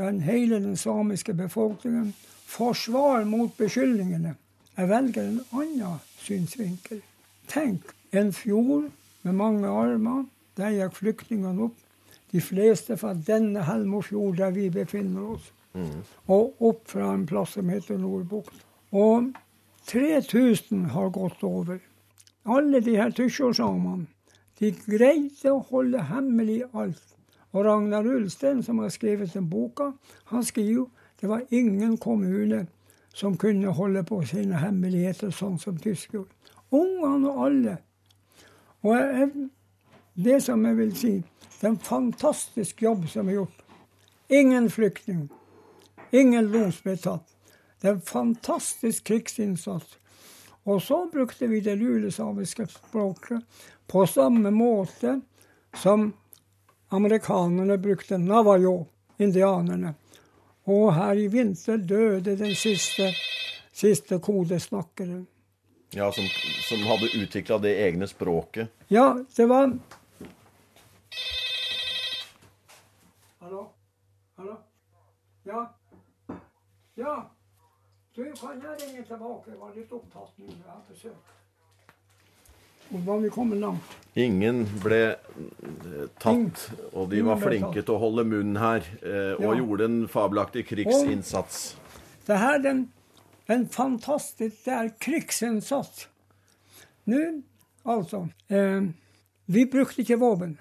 den 0.04 0.20
hele 0.20 0.60
den 0.60 0.76
samiske 0.76 1.34
befolkningen. 1.34 2.14
Forsvar 2.46 3.24
mot 3.24 3.56
beskyldningene. 3.56 4.34
Jeg 4.76 4.88
velger 4.88 5.22
en 5.22 5.40
annen 5.52 6.00
synsvinkel. 6.20 7.00
Tenk 7.48 7.94
en 8.12 8.32
fjord 8.32 8.90
med 9.22 9.32
mange 9.32 9.68
armer. 9.68 10.24
Der 10.56 10.74
gikk 10.74 10.94
flyktningene 11.00 11.68
opp. 11.68 11.76
De 12.32 12.40
fleste 12.40 12.96
fra 12.96 13.14
denne 13.14 13.64
Helmofjord, 13.64 14.36
der 14.36 14.50
vi 14.50 14.68
befinner 14.70 15.32
oss. 15.36 15.52
Mm. 15.72 16.02
Og 16.32 16.62
opp 16.68 16.88
fra 16.90 17.12
en 17.14 17.26
plass 17.26 17.54
som 17.56 17.68
heter 17.68 17.98
Nordbukt. 18.00 18.64
Og 18.92 19.32
3000 19.86 20.90
har 20.92 21.08
gått 21.14 21.42
over. 21.42 21.78
Alle 22.44 22.80
de 22.80 22.96
her 22.96 23.10
Tysjåsamene. 23.10 24.06
De 24.60 24.72
greide 24.72 25.52
å 25.52 25.64
holde 25.70 26.00
hemmelig 26.08 26.62
alt. 26.72 27.15
Og 27.56 27.64
Ragnar 27.64 28.04
Ulstein, 28.04 28.62
som 28.62 28.78
har 28.84 28.90
skrevet 28.92 29.32
den 29.32 29.48
boka, 29.50 29.90
han 30.28 30.44
skriver 30.44 30.86
det 31.20 31.28
var 31.28 31.42
ingen 31.50 31.96
kommune 31.96 32.66
som 33.14 33.36
kunne 33.36 33.72
holde 33.72 34.02
på 34.04 34.18
sine 34.28 34.58
hemmeligheter 34.60 35.30
sånn 35.32 35.56
som 35.58 35.78
tysk 35.80 36.12
gjorde. 36.12 36.34
Ungene 36.76 37.30
og 37.30 37.46
alle. 37.46 37.76
Og 38.84 38.92
jeg, 38.92 39.30
det 40.14 40.42
som 40.44 40.66
jeg 40.68 40.76
vil 40.76 40.92
si, 40.96 41.12
det 41.60 41.64
er 41.64 41.70
en 41.70 41.80
fantastisk 41.80 42.82
jobb 42.84 43.08
som 43.08 43.30
er 43.32 43.38
gjort. 43.38 43.64
Ingen 44.28 44.68
flyktning. 44.70 45.30
Ingen 46.12 46.52
los 46.52 46.82
ble 46.84 46.98
tatt. 47.00 47.32
Det 47.80 47.88
er 47.88 47.96
en 47.96 48.04
fantastisk 48.04 49.08
krigsinnsats. 49.08 49.96
Og 50.66 50.82
så 50.82 51.06
brukte 51.12 51.48
vi 51.48 51.62
det 51.64 51.78
lulesamiske 51.80 52.68
språket 52.68 53.64
på 53.88 54.04
samme 54.06 54.52
måte 54.52 55.20
som 55.80 56.10
amerikanerne 56.88 57.78
brukte 57.78 58.18
navajo, 58.18 58.86
indianerne. 59.18 59.94
Og 60.66 60.94
her 60.94 61.14
i 61.14 61.26
vinter 61.30 61.76
døde 61.76 62.36
den 62.36 62.54
siste, 62.54 63.12
siste 63.72 64.18
kodesnakkeren. 64.18 65.26
Ja, 65.94 66.12
Som, 66.12 66.24
som 66.68 66.82
hadde 66.86 67.12
utvikla 67.22 67.58
det 67.58 67.76
egne 67.86 68.08
språket? 68.10 68.68
Ja, 68.88 69.14
det 69.36 69.46
var 69.46 69.70
Hallo? 73.38 73.68
Hallo? 74.34 74.56
Ja? 75.44 75.62
Ja? 76.94 77.14
Du, 78.16 78.24
kan 78.40 78.62
jeg 78.62 78.76
ringe 78.82 79.04
tilbake? 79.06 79.50
Jeg 79.50 79.60
var 79.60 79.74
litt 79.76 79.92
opptatt 79.92 80.38
nå. 80.40 80.50
Jeg 80.50 80.70
har 80.72 80.82
besøk. 80.88 81.34
Og 82.94 83.06
var 83.06 83.22
vi 83.22 83.30
kommet 83.34 83.58
langt. 83.62 83.94
Ingen 84.16 84.62
ble 84.80 85.00
eh, 85.12 86.04
tatt, 86.22 86.62
og 86.92 87.10
de 87.10 87.22
var 87.26 87.40
flinke 87.42 87.82
til 87.82 87.96
å 87.96 88.00
holde 88.00 88.24
munn 88.28 88.54
her. 88.60 88.86
Eh, 89.02 89.32
og 89.36 89.48
ja. 89.50 89.56
gjorde 89.60 89.88
en 89.90 89.98
fabelaktig 90.10 90.66
krigsinnsats. 90.70 91.64
Og 91.74 92.30
det 92.30 92.38
her 92.42 92.60
er 92.66 92.84
en 93.54 93.66
fantastisk 93.70 94.64
Det 94.64 94.72
er 94.74 94.92
krigsinnsats. 95.02 96.08
Nå, 97.06 97.22
altså 97.86 98.26
eh, 98.50 98.88
Vi 99.46 99.66
brukte 99.70 100.02
ikke 100.02 100.18
våpen. 100.18 100.56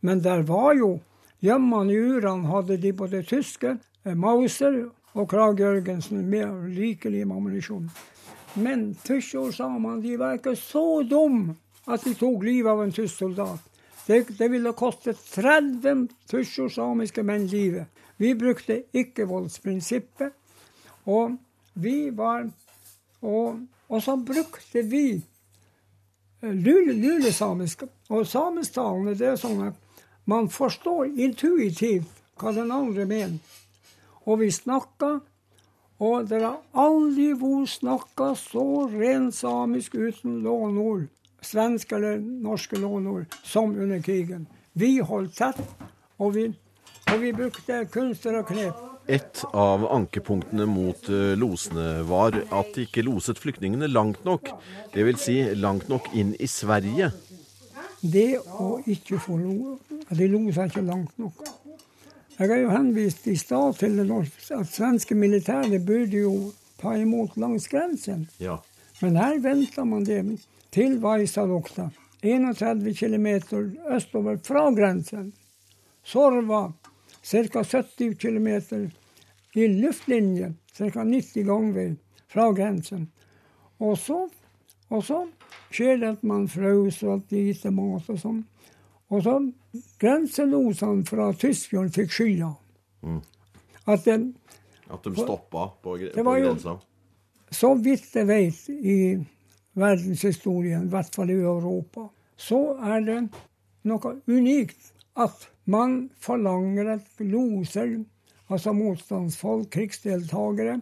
Men 0.00 0.22
der 0.22 0.42
var 0.42 0.74
jo 0.74 0.98
Hjemme 1.42 1.80
i 1.90 1.96
urene 1.98 2.46
hadde 2.46 2.76
de 2.78 2.92
både 2.94 3.24
tyske, 3.26 3.76
eh, 4.06 4.14
Mauser 4.14 4.76
og 5.18 5.28
Krag 5.28 5.58
Jørgensen 5.58 6.20
med 6.30 6.46
rikelig 6.76 7.24
ammunisjon. 7.26 7.88
Men 8.54 8.92
Tyskjordsamene 9.04 10.02
de 10.02 10.16
var 10.20 10.36
ikke 10.36 10.56
så 10.58 11.02
dumme 11.08 11.56
at 11.88 12.04
de 12.04 12.14
tok 12.14 12.44
livet 12.44 12.70
av 12.70 12.82
en 12.84 12.92
tysk 12.94 13.24
soldat. 13.24 13.60
Det, 14.06 14.24
det 14.38 14.48
ville 14.50 14.72
koste 14.76 15.14
30 15.14 16.08
tyskjordsamiske 16.30 17.22
menn 17.26 17.46
livet. 17.50 17.86
Vi 18.18 18.34
brukte 18.38 18.82
ikke-voldsprinsippet. 18.92 20.34
Og 21.06 21.36
vi 21.74 22.10
var 22.14 22.46
og, 23.22 23.60
og, 23.88 24.02
så 24.02 24.16
brukte 24.16 24.82
vi 24.82 25.06
eh, 26.42 26.54
lulesamisk. 26.54 27.84
Og 28.10 28.26
samisktalene 28.26 29.14
det 29.18 29.32
er 29.32 29.40
sånn 29.40 29.62
at 29.68 30.06
man 30.30 30.50
forstår 30.50 31.14
intuitivt 31.18 32.22
hva 32.38 32.52
den 32.54 32.70
andre 32.74 33.06
mener. 33.06 33.38
Og 34.26 34.42
vi 34.42 34.50
snakka 34.54 35.20
og 36.02 36.26
det 36.26 36.40
har 36.42 36.58
aldri 36.74 37.28
vært 37.38 37.76
snakka 37.76 38.32
så 38.38 38.64
rent 38.90 39.36
samisk 39.36 39.94
uten 39.94 40.40
lånord, 40.42 41.06
svenske 41.42 41.94
eller 41.98 42.18
norske 42.18 42.80
lånord, 42.82 43.28
som 43.46 43.76
under 43.76 44.02
krigen. 44.02 44.48
Vi 44.74 44.96
holdt 44.98 45.36
tett, 45.38 45.60
og 46.18 46.34
vi, 46.34 46.48
og 47.06 47.20
vi 47.22 47.30
brukte 47.36 47.84
kunster 47.92 48.40
og 48.40 48.50
knep. 48.50 48.88
Et 49.10 49.44
av 49.58 49.82
ankepunktene 49.90 50.66
mot 50.70 51.08
eh, 51.10 51.34
losene 51.38 52.04
var 52.06 52.36
at 52.38 52.74
de 52.74 52.86
ikke 52.86 53.02
loset 53.02 53.38
flyktningene 53.42 53.90
langt 53.90 54.22
nok. 54.26 54.52
Dvs. 54.94 55.24
Si 55.24 55.38
langt 55.58 55.88
nok 55.90 56.06
inn 56.14 56.36
i 56.38 56.46
Sverige. 56.50 57.10
Det 58.02 58.38
å 58.38 58.76
ikke 58.90 59.18
få 59.22 59.36
lo 59.38 59.76
De 60.10 60.26
losa 60.30 60.66
ikke 60.66 60.82
langt 60.86 61.18
nok. 61.22 61.42
Jeg 62.38 62.48
har 62.48 62.56
jo 62.56 62.70
henvist 62.72 63.26
i 63.28 63.36
stad 63.36 63.74
til 63.78 64.00
at 64.00 64.68
svenske 64.72 65.14
militære 65.14 65.78
burde 65.86 66.22
jo 66.24 66.52
ta 66.80 66.94
imot 66.96 67.36
langs 67.36 67.68
grensen. 67.68 68.28
Ja. 68.40 68.56
Men 69.02 69.16
her 69.16 69.38
venter 69.42 69.84
man 69.84 70.04
det 70.06 70.22
til 70.72 70.98
Vaisalokta, 71.02 71.90
31 72.22 72.94
km 72.94 73.26
østover 73.90 74.38
fra 74.46 74.70
grensen. 74.70 75.32
Sorva, 76.02 76.72
ca. 77.22 77.62
70 77.62 78.14
km 78.18 78.48
i 79.54 79.66
luftlinje, 79.66 80.54
ca. 80.76 81.04
90 81.04 81.44
ganger 81.46 81.96
fra 82.28 82.50
grensen. 82.52 83.10
Og 83.78 83.98
så, 83.98 84.28
og 84.88 85.04
så 85.04 85.26
skjer 85.70 85.98
det 86.00 86.14
at 86.16 86.22
man 86.24 86.48
frøs 86.48 87.02
og 87.02 87.18
at 87.18 87.30
de 87.30 87.44
lite 87.50 87.70
mat 87.74 88.08
og 88.08 88.18
sånn. 88.18 88.42
Og 89.12 89.24
så 89.26 89.36
grenselosene 90.00 91.04
fra 91.08 91.30
Tysfjorden 91.38 91.92
fikk 91.94 92.12
skylda. 92.12 92.50
Mm. 93.02 93.20
At, 93.86 94.04
de, 94.04 94.16
at 94.92 95.04
de 95.04 95.14
stoppa 95.16 95.68
på, 95.82 95.96
på 96.14 96.34
grensa? 96.38 96.76
Så 97.52 97.74
vidt 97.84 98.14
jeg 98.16 98.28
vet 98.28 98.68
i 98.72 98.98
verdenshistorien, 99.76 100.86
i 100.86 100.92
hvert 100.92 101.14
fall 101.14 101.32
i 101.32 101.40
Europa, 101.40 102.06
så 102.36 102.60
er 102.80 103.04
det 103.06 103.18
noe 103.88 104.14
unikt 104.30 104.92
at 105.20 105.48
man 105.64 106.06
forlanger 106.20 106.94
at 106.96 107.20
loser, 107.20 107.98
altså 108.52 108.72
motstandsfolk, 108.76 109.68
krigsdeltakere, 109.72 110.80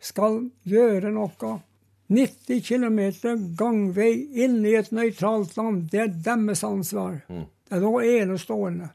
skal 0.00 0.42
gjøre 0.68 1.12
noe 1.14 1.56
90 2.10 2.62
km 2.66 3.00
gangvei 3.58 4.12
inn 4.42 4.58
i 4.66 4.74
et 4.74 4.90
nøytralt 4.94 5.54
land. 5.58 5.84
Det 5.92 6.00
er 6.02 6.14
deres 6.24 6.64
ansvar. 6.66 7.20
Mm. 7.30 7.46
Det 7.70 7.78
er 7.78 7.84
noe 7.84 8.02
enestående. 8.02 8.88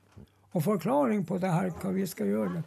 Og 0.52 0.64
forklaring 0.64 1.22
på 1.24 1.38
det 1.40 1.48
her, 1.48 1.70
hva 1.80 1.92
vi 1.96 2.04
skal 2.08 2.28
gjøre. 2.28 2.64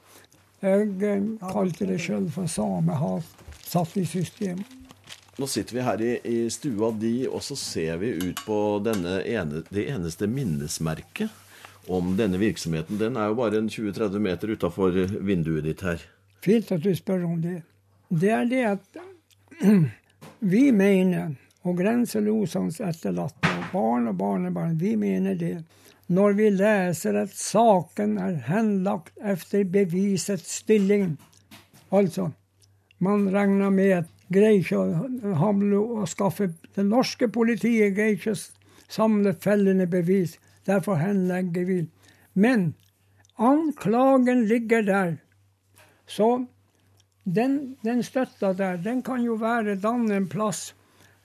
Jeg 0.65 0.87
eh, 1.05 1.27
kalte 1.53 1.85
det 1.85 1.99
sjøl 2.01 2.31
for 2.33 2.49
samehat 2.49 3.45
satt 3.61 3.93
i 4.01 4.07
system. 4.09 4.63
Nå 5.37 5.47
sitter 5.47 5.77
vi 5.77 5.85
her 5.85 6.03
i, 6.03 6.15
i, 6.25 6.39
stua 6.51 6.91
di, 6.97 7.27
og 7.29 7.45
så 7.45 7.57
ser 7.61 8.01
vi 8.01 8.15
ut 8.17 8.41
på 8.47 8.57
ene, 8.89 9.61
det 9.69 9.85
eneste 9.85 10.27
minnesmerket 10.33 11.29
om 11.93 12.17
denne 12.17 12.41
virksomheten. 12.41 12.97
Den 12.99 13.21
er 13.21 13.29
jo 13.29 13.37
bare 13.43 13.61
20-30 13.69 14.19
meter 14.25 14.57
utafor 14.57 14.97
vinduet 15.21 15.69
ditt 15.69 15.85
her. 15.85 16.01
Fint 16.41 16.73
at 16.73 16.89
du 16.89 16.95
spør 16.97 17.29
om 17.29 17.37
det. 17.45 17.61
Det 18.09 18.33
er 18.33 18.49
det 18.49 18.65
at 18.65 19.03
vi 20.57 20.71
mener, 20.73 21.37
og 21.69 21.77
grenselosens 21.85 22.81
etterlatte 22.81 23.53
barn 23.73 24.09
og 24.09 24.17
barnebarn, 24.17 24.79
vi 24.81 24.97
mener 24.97 25.37
det 25.37 25.59
når 26.09 26.37
vi 26.39 26.51
leser 26.51 27.17
at 27.21 27.33
saken 27.37 28.17
er 28.19 28.39
henlagt 28.49 29.13
efter 29.21 29.65
bevisets 29.65 30.61
stilling. 30.63 31.19
Altså, 31.93 32.31
man 32.99 33.29
regner 33.35 33.71
med 33.71 33.93
at 34.03 34.15
greier 34.33 34.61
ikke 34.61 34.79
å 35.79 36.07
skaffe 36.09 36.51
Det 36.77 36.85
norske 36.85 37.29
politiet 37.33 37.95
greier 37.97 38.17
ikke 38.17 38.35
å 38.37 38.41
samle 38.89 39.35
fellende 39.41 39.87
bevis. 39.91 40.37
Derfor 40.67 41.01
henlegger 41.01 41.65
vi. 41.65 41.79
Men 42.35 42.75
anklagen 43.37 44.45
ligger 44.49 44.83
der. 44.83 45.17
Så 46.07 46.47
den, 47.25 47.77
den 47.85 48.03
støtta 48.03 48.53
der, 48.53 48.77
den 48.77 49.03
kan 49.03 49.25
jo 49.25 49.37
være 49.41 49.77
danne 49.81 50.17
en 50.17 50.29
plass 50.29 50.73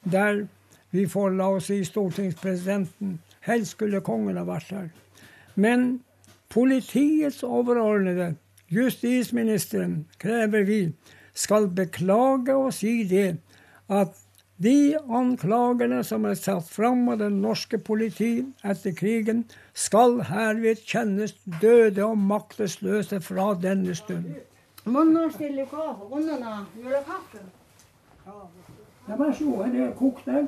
der 0.03 0.47
vi 0.91 1.05
får, 1.07 1.29
la 1.37 1.47
oss 1.55 1.69
si, 1.71 1.79
stortingspresidenten. 1.87 3.17
Helst 3.43 3.75
skulle 3.75 4.01
kongen 4.01 4.39
ha 4.39 4.45
vært 4.47 4.71
her. 4.71 4.89
Men 5.55 6.01
politiets 6.53 7.43
overordnede, 7.43 8.35
justisministeren, 8.71 10.05
krever 10.19 10.63
vi 10.67 10.81
skal 11.33 11.67
beklage 11.67 12.55
og 12.55 12.71
si 12.73 13.01
det 13.09 13.37
at 13.91 14.15
de 14.63 14.95
anklagene 15.09 16.03
som 16.07 16.25
er 16.29 16.37
satt 16.39 16.69
fram 16.69 17.07
av 17.11 17.19
det 17.19 17.29
norske 17.33 17.79
politi 17.81 18.45
etter 18.63 18.93
krigen, 18.95 19.43
skal 19.73 20.21
herved 20.29 20.83
kjennes 20.87 21.33
døde 21.61 22.05
og 22.05 22.21
maktesløse 22.21 23.19
fra 23.25 23.53
denne 23.59 23.95
stund. 23.97 24.29
Ja, 29.07 29.15
vær 29.19 29.33
så 29.35 29.45
god. 29.45 29.71
Det 29.73 29.81
er 29.83 29.95
kokt 29.99 30.27
egg. 30.31 30.47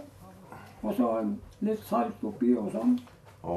Og 0.85 0.93
så 0.93 1.09
litt 1.65 1.83
salt 1.89 2.23
oppi 2.25 2.53
og 2.53 2.69
sånn. 2.73 2.95
Å, 3.45 3.55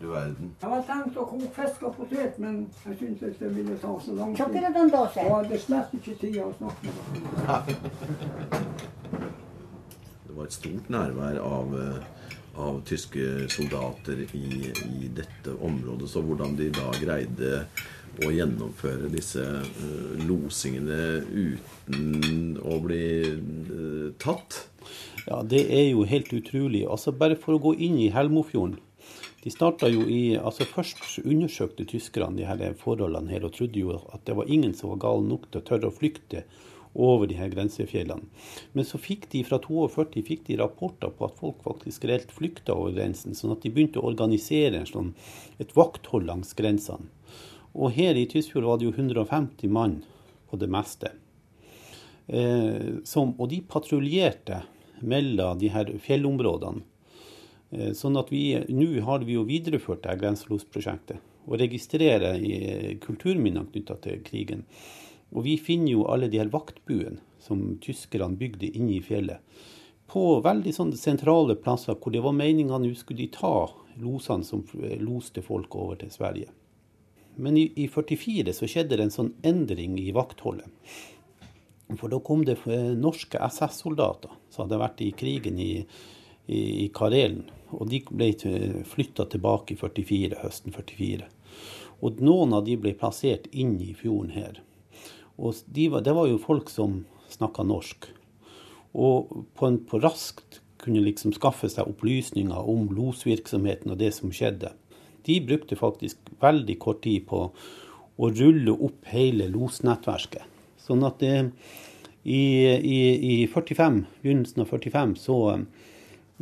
du 0.00 0.06
verden. 0.10 0.50
Jeg 0.60 0.68
hadde 0.68 0.84
tenkt 0.88 1.16
å 1.20 1.24
koke 1.28 1.48
fisk 1.56 1.84
og 1.88 1.94
potet, 1.98 2.36
men 2.40 2.66
jeg 2.84 2.98
syntes 3.00 3.38
det 3.40 3.50
ville 3.54 3.76
ta 3.80 3.92
så 4.00 4.16
lang 4.16 4.34
tid. 4.34 4.42
Kjøkker 4.42 4.76
den 4.76 4.92
da, 4.92 5.04
Og 5.04 5.32
hadde 5.38 5.60
slett 5.62 5.94
ikke 5.96 6.16
tid 6.20 6.38
å 6.44 6.50
snakke 6.58 6.88
med 6.88 6.94
dem. 6.98 8.76
Det 10.26 10.36
var 10.36 10.48
et 10.48 10.56
stort 10.56 10.92
nærvær 10.92 11.40
av, 11.40 11.74
eh, 11.80 12.30
av 12.60 12.80
tyske 12.88 13.48
soldater 13.52 14.24
i, 14.26 14.46
i 14.68 15.12
dette 15.20 15.56
området. 15.60 16.10
Så 16.12 16.24
hvordan 16.24 16.56
de 16.60 16.68
da 16.74 16.88
greide 17.00 17.64
å 18.22 18.30
gjennomføre 18.30 19.08
disse 19.12 19.42
uh, 19.42 20.24
losingene 20.28 21.24
uten 21.30 22.58
å 22.62 22.78
bli 22.84 23.06
uh, 23.34 24.12
tatt. 24.22 24.60
Ja, 25.24 25.40
det 25.42 25.62
er 25.72 25.86
jo 25.88 26.04
helt 26.04 26.32
utrolig. 26.36 26.84
Altså 26.84 27.14
Bare 27.16 27.38
for 27.40 27.56
å 27.56 27.62
gå 27.62 27.74
inn 27.86 27.96
i 28.02 28.10
Helmofjorden. 28.12 28.76
De 29.44 29.52
starta 29.52 29.90
jo 29.92 30.06
i 30.08 30.36
altså 30.36 30.64
Først 30.68 31.18
undersøkte 31.20 31.84
tyskerne 31.88 32.38
de 32.38 32.46
her 32.48 32.76
forholdene 32.80 33.32
her 33.32 33.44
og 33.44 33.52
trodde 33.56 33.80
jo 33.80 33.96
at 33.96 34.24
det 34.24 34.36
var 34.36 34.48
ingen 34.48 34.72
som 34.76 34.94
var 34.94 35.02
gal 35.04 35.24
nok 35.24 35.50
til 35.50 35.60
å 35.60 35.66
tørre 35.68 35.90
å 35.90 35.96
flykte 35.96 36.44
over 36.94 37.26
de 37.28 37.36
her 37.36 37.50
grensefjellene. 37.52 38.28
Men 38.72 38.86
så 38.86 39.00
fikk 39.02 39.26
de 39.32 39.42
fra 39.44 39.58
42 39.60 40.22
fikk 40.28 40.44
de 40.48 40.58
rapporter 40.60 41.12
på 41.12 41.26
at 41.26 41.40
folk 41.40 41.64
faktisk 41.64 42.06
reelt 42.08 42.32
flykta 42.32 42.76
over 42.76 42.94
grensen, 42.94 43.34
sånn 43.34 43.52
at 43.56 43.64
de 43.64 43.72
begynte 43.74 44.00
å 44.00 44.08
organisere 44.12 44.84
sånn, 44.88 45.12
et 45.58 45.74
vakthold 45.76 46.28
langs 46.28 46.54
grensene. 46.56 47.10
Og 47.74 47.90
her 47.96 48.14
i 48.14 48.28
Tysfjord 48.30 48.68
var 48.68 48.78
det 48.78 48.86
jo 48.86 48.94
150 48.94 49.72
mann 49.74 49.98
på 50.50 50.60
det 50.60 50.70
meste. 50.70 51.10
Eh, 52.30 53.02
som, 53.04 53.34
og 53.36 53.50
de 53.50 53.58
patruljerte 53.66 54.62
mellom 55.04 55.60
de 55.60 55.70
her 55.74 55.92
fjellområdene. 56.02 56.82
Eh, 57.74 57.92
sånn 57.96 58.18
at 58.20 58.32
vi, 58.32 58.54
nå 58.70 59.04
har 59.06 59.24
vi 59.26 59.38
jo 59.38 59.46
videreført 59.48 60.04
det 60.06 60.18
grenselosprosjektet 60.22 61.22
og 61.44 61.60
registrerer 61.60 62.40
i 62.40 62.96
kulturminner 63.04 63.66
knytta 63.68 63.98
til 64.04 64.22
krigen. 64.24 64.64
Og 65.34 65.44
vi 65.44 65.58
finner 65.60 65.92
jo 65.92 66.08
alle 66.08 66.30
de 66.32 66.40
her 66.40 66.52
vaktbuene 66.52 67.20
som 67.42 67.74
tyskerne 67.84 68.38
bygde 68.40 68.70
inne 68.72 68.96
i 68.96 69.04
fjellet. 69.04 69.42
På 70.08 70.38
veldig 70.44 70.72
sånne 70.72 71.00
sentrale 71.00 71.56
plasser 71.60 71.96
hvor 71.98 72.12
det 72.14 72.22
var 72.24 72.36
meninga 72.36 72.78
nå 72.80 72.92
skulle 72.96 73.24
de 73.24 73.32
ta 73.34 73.68
losene 74.00 74.46
som 74.46 74.62
loste 75.02 75.42
folk 75.44 75.74
over 75.76 76.00
til 76.00 76.12
Sverige. 76.12 76.52
Men 77.36 77.56
i, 77.58 77.66
1944 77.72 78.54
så 78.54 78.68
skjedde 78.70 78.96
det 78.96 79.08
en 79.08 79.14
sånn 79.14 79.32
endring 79.46 79.98
i 79.98 80.12
vaktholdet. 80.14 80.70
For 82.00 82.12
da 82.12 82.20
kom 82.24 82.44
det 82.46 82.58
norske 83.00 83.40
SS-soldater 83.40 84.32
som 84.52 84.64
hadde 84.64 84.80
vært 84.80 85.02
i 85.04 85.12
krigen 85.16 85.58
i, 85.60 85.72
i, 86.46 86.60
i 86.86 86.88
Karelen. 86.94 87.46
Og 87.74 87.88
de 87.90 88.02
ble 88.10 88.30
flytta 88.86 89.26
tilbake 89.30 89.74
i 89.74 89.78
44, 89.80 90.42
høsten 90.44 90.74
44. 90.74 91.30
Og 92.04 92.20
noen 92.22 92.54
av 92.56 92.66
de 92.66 92.76
ble 92.80 92.94
plassert 92.98 93.48
inn 93.52 93.76
i 93.82 93.94
fjorden 93.96 94.34
her. 94.34 94.60
Og 95.38 95.56
de 95.74 95.88
var, 95.90 96.04
det 96.06 96.14
var 96.14 96.28
jo 96.30 96.42
folk 96.42 96.70
som 96.70 97.02
snakka 97.32 97.64
norsk. 97.66 98.10
Og 98.94 99.32
på, 99.56 99.66
en, 99.66 99.80
på 99.82 99.98
raskt 100.02 100.60
kunne 100.84 101.02
liksom 101.02 101.32
skaffe 101.34 101.70
seg 101.72 101.88
opplysninger 101.90 102.70
om 102.70 102.90
losvirksomheten 102.94 103.94
og 103.94 104.00
det 104.02 104.12
som 104.14 104.32
skjedde. 104.34 104.74
De 105.24 105.40
brukte 105.40 105.78
faktisk 105.80 106.20
veldig 106.42 106.76
kort 106.82 107.02
tid 107.06 107.24
på 107.30 107.46
å 108.14 108.30
rulle 108.30 108.74
opp 108.76 109.08
hele 109.10 109.48
losnettverket. 109.50 110.44
Sånn 110.84 111.02
at 111.06 111.22
det, 111.22 111.50
i, 112.24 112.68
i, 112.72 113.42
i 113.42 113.46
45, 113.46 114.06
begynnelsen 114.22 114.62
av 114.62 114.66
45 114.72 115.16
så 115.20 115.38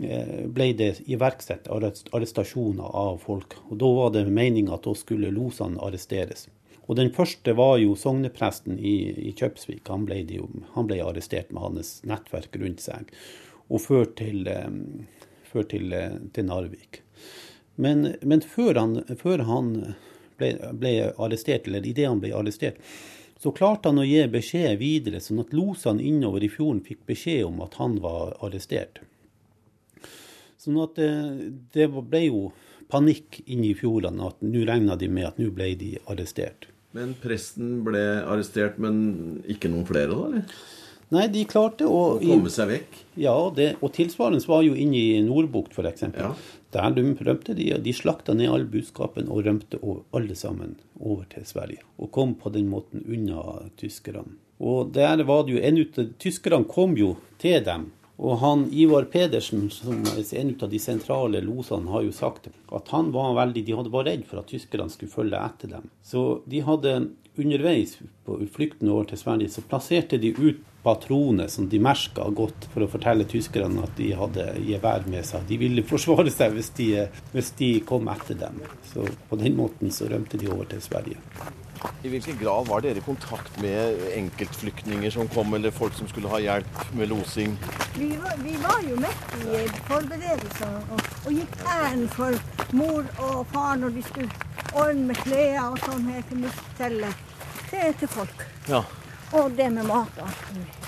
eh, 0.03 0.42
ble 0.47 0.68
det 0.79 0.90
iverksatt 1.11 1.66
arrestasjoner 1.68 2.87
av 2.87 3.18
folk. 3.25 3.57
Og 3.68 3.81
Da 3.83 3.88
var 3.97 4.12
det 4.14 4.29
meninga 4.31 4.77
at 4.77 4.87
da 4.87 4.95
skulle 4.95 5.33
losene 5.35 5.83
arresteres. 5.83 6.47
Og 6.87 6.97
Den 6.97 7.11
første 7.14 7.55
var 7.59 7.79
jo 7.83 7.97
sognepresten 7.99 8.79
i, 8.79 8.97
i 9.29 9.33
Kjøpsvik. 9.38 9.83
Han 9.90 10.07
ble, 10.07 10.23
de, 10.29 10.38
han 10.77 10.87
ble, 10.87 11.01
arrestert 11.03 11.51
med 11.51 11.66
hans 11.66 11.97
nettverk 12.07 12.55
rundt 12.62 12.83
seg 12.83 13.11
og 13.73 13.83
ført 13.83 14.16
til, 14.21 14.47
eh, 14.51 14.71
ført 15.51 15.73
til, 15.75 15.92
eh, 15.99 16.18
til 16.35 16.47
Narvik. 16.47 17.03
Men, 17.75 18.14
men 18.23 18.42
før 18.45 18.79
han, 18.79 19.01
før 19.18 19.42
han 19.49 19.73
ble, 20.38 20.55
ble, 20.79 20.95
arrestert, 21.16 21.66
eller 21.66 21.87
idet 21.87 22.07
han 22.07 22.21
ble 22.23 22.35
arrestert, 22.37 22.79
så 23.42 23.50
klarte 23.50 23.90
han 23.90 23.98
å 23.98 24.07
gi 24.07 24.22
beskjed 24.31 24.76
videre, 24.78 25.18
sånn 25.20 25.42
at 25.42 25.55
losene 25.57 26.05
innover 26.07 26.44
i 26.46 26.50
fjorden 26.52 26.83
fikk 26.87 27.00
beskjed 27.09 27.48
om 27.48 27.62
at 27.64 27.74
han 27.81 27.96
var 28.02 28.37
arrestert. 28.44 29.00
Sånn 30.62 30.78
at 30.78 30.94
det, 30.94 31.09
det 31.74 31.88
ble 31.90 32.20
jo 32.28 32.42
panikk 32.92 33.40
inne 33.46 33.72
i 33.72 33.78
fjordene, 33.78 34.28
at 34.31 34.44
nå 34.46 34.62
regna 34.68 34.94
de 35.00 35.09
med 35.11 35.26
at 35.33 35.40
nå 35.42 35.48
ble 35.57 35.72
de 35.81 35.96
arrestert. 36.12 36.68
Men 36.94 37.16
presten 37.18 37.81
ble 37.87 38.02
arrestert, 38.20 38.78
men 38.83 39.42
ikke 39.50 39.72
noen 39.72 39.88
flere, 39.88 40.12
da? 40.12 40.28
eller? 40.28 40.62
Nei, 41.12 41.27
de 41.29 41.42
klarte 41.44 41.85
å 41.85 42.03
Å 42.14 42.20
komme 42.22 42.51
seg 42.53 42.70
vekk? 42.70 42.98
Ja, 43.20 43.35
det, 43.55 43.75
og 43.85 43.92
tilsvarende 43.92 44.40
var 44.48 44.62
jo 44.64 44.77
inne 44.79 44.96
i 44.96 45.20
Nordbukt, 45.25 45.77
f.eks. 45.77 46.07
Ja. 46.16 46.31
Der 46.72 46.94
de 46.96 47.05
rømte 47.20 47.53
de, 47.59 47.66
de 47.85 47.92
slakta 47.92 48.33
ned 48.33 48.48
all 48.48 48.64
buskapen 48.64 49.29
og 49.29 49.44
rømte 49.44 49.77
over, 49.83 50.07
alle 50.16 50.37
sammen 50.38 50.79
over 50.96 51.27
til 51.35 51.44
Sverige. 51.44 51.85
Og 52.01 52.09
kom 52.16 52.33
på 52.40 52.55
den 52.55 52.70
måten 52.72 53.05
unna 53.05 53.68
tyskerne. 53.77 54.38
Og 54.62 54.94
der 54.94 55.20
var 55.27 55.44
det 55.44 55.57
jo 55.57 55.62
en 55.66 55.81
ut 55.83 55.98
Tyskerne 56.22 56.64
kom 56.70 56.94
jo 56.96 57.16
til 57.42 57.61
dem. 57.66 57.90
Og 58.20 58.38
han 58.42 58.66
Ivar 58.70 59.07
Pedersen, 59.11 59.70
som 59.72 60.05
er 60.12 60.20
en 60.38 60.53
av 60.61 60.68
de 60.70 60.79
sentrale 60.83 61.40
losene, 61.42 61.90
har 61.90 62.05
jo 62.07 62.12
sagt 62.14 62.51
at 62.53 62.92
han 62.92 63.11
var 63.14 63.35
veldig, 63.38 63.64
de 63.64 63.77
hadde 63.79 63.94
var 63.94 64.07
redd 64.07 64.27
for 64.29 64.42
at 64.42 64.51
tyskerne 64.53 64.92
skulle 64.92 65.12
følge 65.12 65.40
etter 65.40 65.72
dem. 65.72 65.88
Så 66.05 66.42
de 66.46 66.61
hadde 66.66 66.94
underveis 67.40 67.96
på 68.27 68.37
flukten 68.53 68.90
over 68.92 69.09
til 69.09 69.18
Sverige, 69.18 69.48
så 69.51 69.64
plasserte 69.64 70.20
de 70.20 70.35
ut 70.37 70.61
patroner 70.83 71.48
som 71.48 71.68
de 71.70 71.79
merka 71.79 72.27
godt 72.35 72.66
for 72.72 72.85
å 72.85 72.90
fortelle 72.90 73.27
tyskerne 73.31 73.85
at 73.87 73.94
de 73.96 74.11
hadde 74.18 74.46
gevær 74.66 75.07
med 75.11 75.25
seg. 75.27 75.46
De 75.48 75.59
ville 75.61 75.87
forsvare 75.87 76.31
seg 76.35 76.57
hvis 76.57 76.72
de, 76.79 76.88
hvis 77.33 77.53
de 77.59 77.72
kom 77.88 78.11
etter 78.12 78.38
dem. 78.38 78.61
Så 78.92 79.07
på 79.31 79.38
den 79.40 79.57
måten 79.59 79.94
så 79.94 80.11
rømte 80.11 80.40
de 80.40 80.51
over 80.51 80.68
til 80.68 80.83
Sverige. 80.85 81.22
I 82.03 82.11
hvilken 82.11 82.38
grad 82.38 82.66
var 82.66 82.83
dere 82.85 82.99
i 82.99 83.05
kontakt 83.07 83.59
med 83.62 84.01
enkeltflyktninger 84.16 85.11
som 85.14 85.29
kom, 85.31 85.55
eller 85.55 85.75
folk 85.75 85.95
som 85.99 86.09
skulle 86.11 86.31
ha 86.33 86.40
hjelp 86.42 86.83
med 86.99 87.11
losing? 87.12 87.57
Vi 87.97 88.09
var, 88.23 88.37
vi 88.42 88.57
var 88.62 88.81
jo 88.87 88.99
midt 89.03 89.37
i 89.42 89.62
forberedelser 89.88 90.77
og, 90.83 91.03
og 91.27 91.33
gikk 91.33 91.57
ærend 91.66 92.09
for 92.16 92.38
mor 92.77 93.07
og 93.18 93.47
far 93.53 93.77
når 93.81 93.97
de 93.97 94.05
skulle 94.09 94.31
ordne 94.73 95.09
med 95.11 95.23
klær 95.25 95.59
og 95.68 95.81
sånn 95.87 96.07
her 96.11 96.23
til 96.31 96.45
mistcellet. 96.45 97.27
Det 97.71 97.83
er 97.88 97.99
til 98.01 98.11
folk. 98.12 98.47
Ja. 98.68 98.83
Og 99.38 99.55
det 99.57 99.73
med 99.73 99.88
mat 99.88 100.23
og 100.23 100.29
alt 100.29 100.55
mulig. 100.55 100.79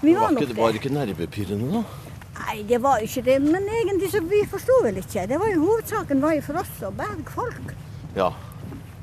Vi 0.00 0.14
var 0.14 0.20
var 0.20 0.30
nok 0.30 0.42
ikke, 0.42 0.52
det 0.54 0.62
var 0.62 0.78
ikke 0.78 0.94
nervepirrende, 0.94 1.72
da? 1.76 1.82
Nei, 2.40 2.62
det 2.68 2.78
var 2.82 3.02
ikke 3.04 3.22
det. 3.26 3.36
Men 3.44 3.68
egentlig 3.68 4.08
så 4.10 4.22
vi 4.24 4.40
forsto 4.48 4.80
vel 4.86 4.96
ikke. 5.02 5.26
Det 5.28 5.38
var 5.38 5.50
jo 5.52 5.66
Hovedsaken 5.66 6.22
var 6.22 6.38
jo 6.38 6.46
for 6.46 6.62
oss 6.62 6.78
å 6.86 6.90
berge 6.96 7.34
folk. 7.34 7.74
Ja. 8.16 8.30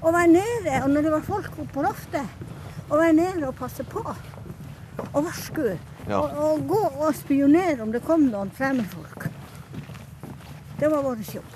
Å 0.02 0.14
være 0.14 0.30
nede, 0.32 0.82
og 0.84 0.90
når 0.94 1.08
det 1.08 1.14
var 1.16 1.26
folk 1.26 1.54
oppe 1.58 1.72
på 1.74 1.86
loftet, 1.86 2.44
å 2.88 3.00
være 3.00 3.16
nede 3.18 3.48
og 3.48 3.56
passe 3.58 3.84
på. 3.84 4.04
og 5.14 5.24
varske. 5.24 5.78
Ja. 6.08 6.20
Og, 6.20 6.38
og 6.38 6.68
gå 6.68 6.82
og 6.88 7.16
spionere 7.16 7.84
om 7.84 7.92
det 7.92 8.04
kom 8.06 8.30
noen 8.32 8.52
fremmedfolk. 8.56 9.28
Det 10.80 10.90
var 10.92 11.04
vår 11.04 11.24
jobb. 11.34 11.56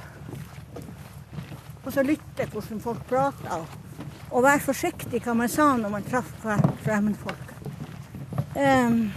Og 1.85 1.93
så 1.93 2.03
lytte 2.05 2.45
hvordan 2.51 2.81
folk 2.81 3.05
prata, 3.09 3.61
og, 4.31 4.43
være 4.43 4.61
forsiktig 4.63 5.21
hva 5.25 5.33
man 5.35 5.49
sa 5.51 5.71
når 5.77 5.93
man 5.93 6.05
traff 6.07 6.29
fremmedfolk. 6.85 7.49
Um, 8.55 9.09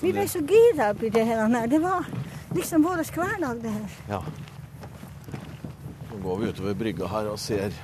vi 0.00 0.12
ble 0.12 0.24
så 0.28 0.40
gira 0.44 0.90
oppi 0.92 1.10
det 1.12 1.24
her. 1.28 1.48
Det 1.70 1.80
var 1.82 2.08
liksom 2.54 2.84
vår 2.84 3.04
hverdag, 3.14 3.62
det 3.62 3.72
her. 3.74 3.98
Ja. 4.08 4.22
Nå 6.10 6.20
går 6.22 6.40
vi 6.40 6.50
utover 6.52 6.78
brygga 6.78 7.10
her 7.10 7.30
og 7.32 7.38
ser 7.40 7.74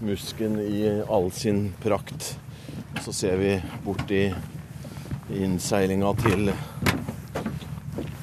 Musken 0.00 0.58
i 0.60 1.02
all 1.08 1.30
sin 1.30 1.72
prakt. 1.82 2.38
Så 3.00 3.12
ser 3.12 3.36
vi 3.36 3.62
borti 3.84 4.34
innseilinga 5.34 6.12
til 6.22 6.52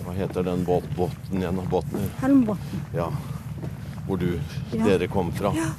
Hva 0.06 0.14
heter 0.16 0.44
den 0.48 0.64
båt, 0.66 0.84
båten 0.96 1.42
igjen? 1.42 1.60
Båten, 1.70 2.10
Helmbotn. 2.22 2.82
ja. 2.96 3.10
Hvor 4.08 4.18
du, 4.22 4.40
Ja. 4.72 4.86
dere 4.86 5.08
kom 5.08 5.32
fra. 5.32 5.52
Ja. 5.56 5.72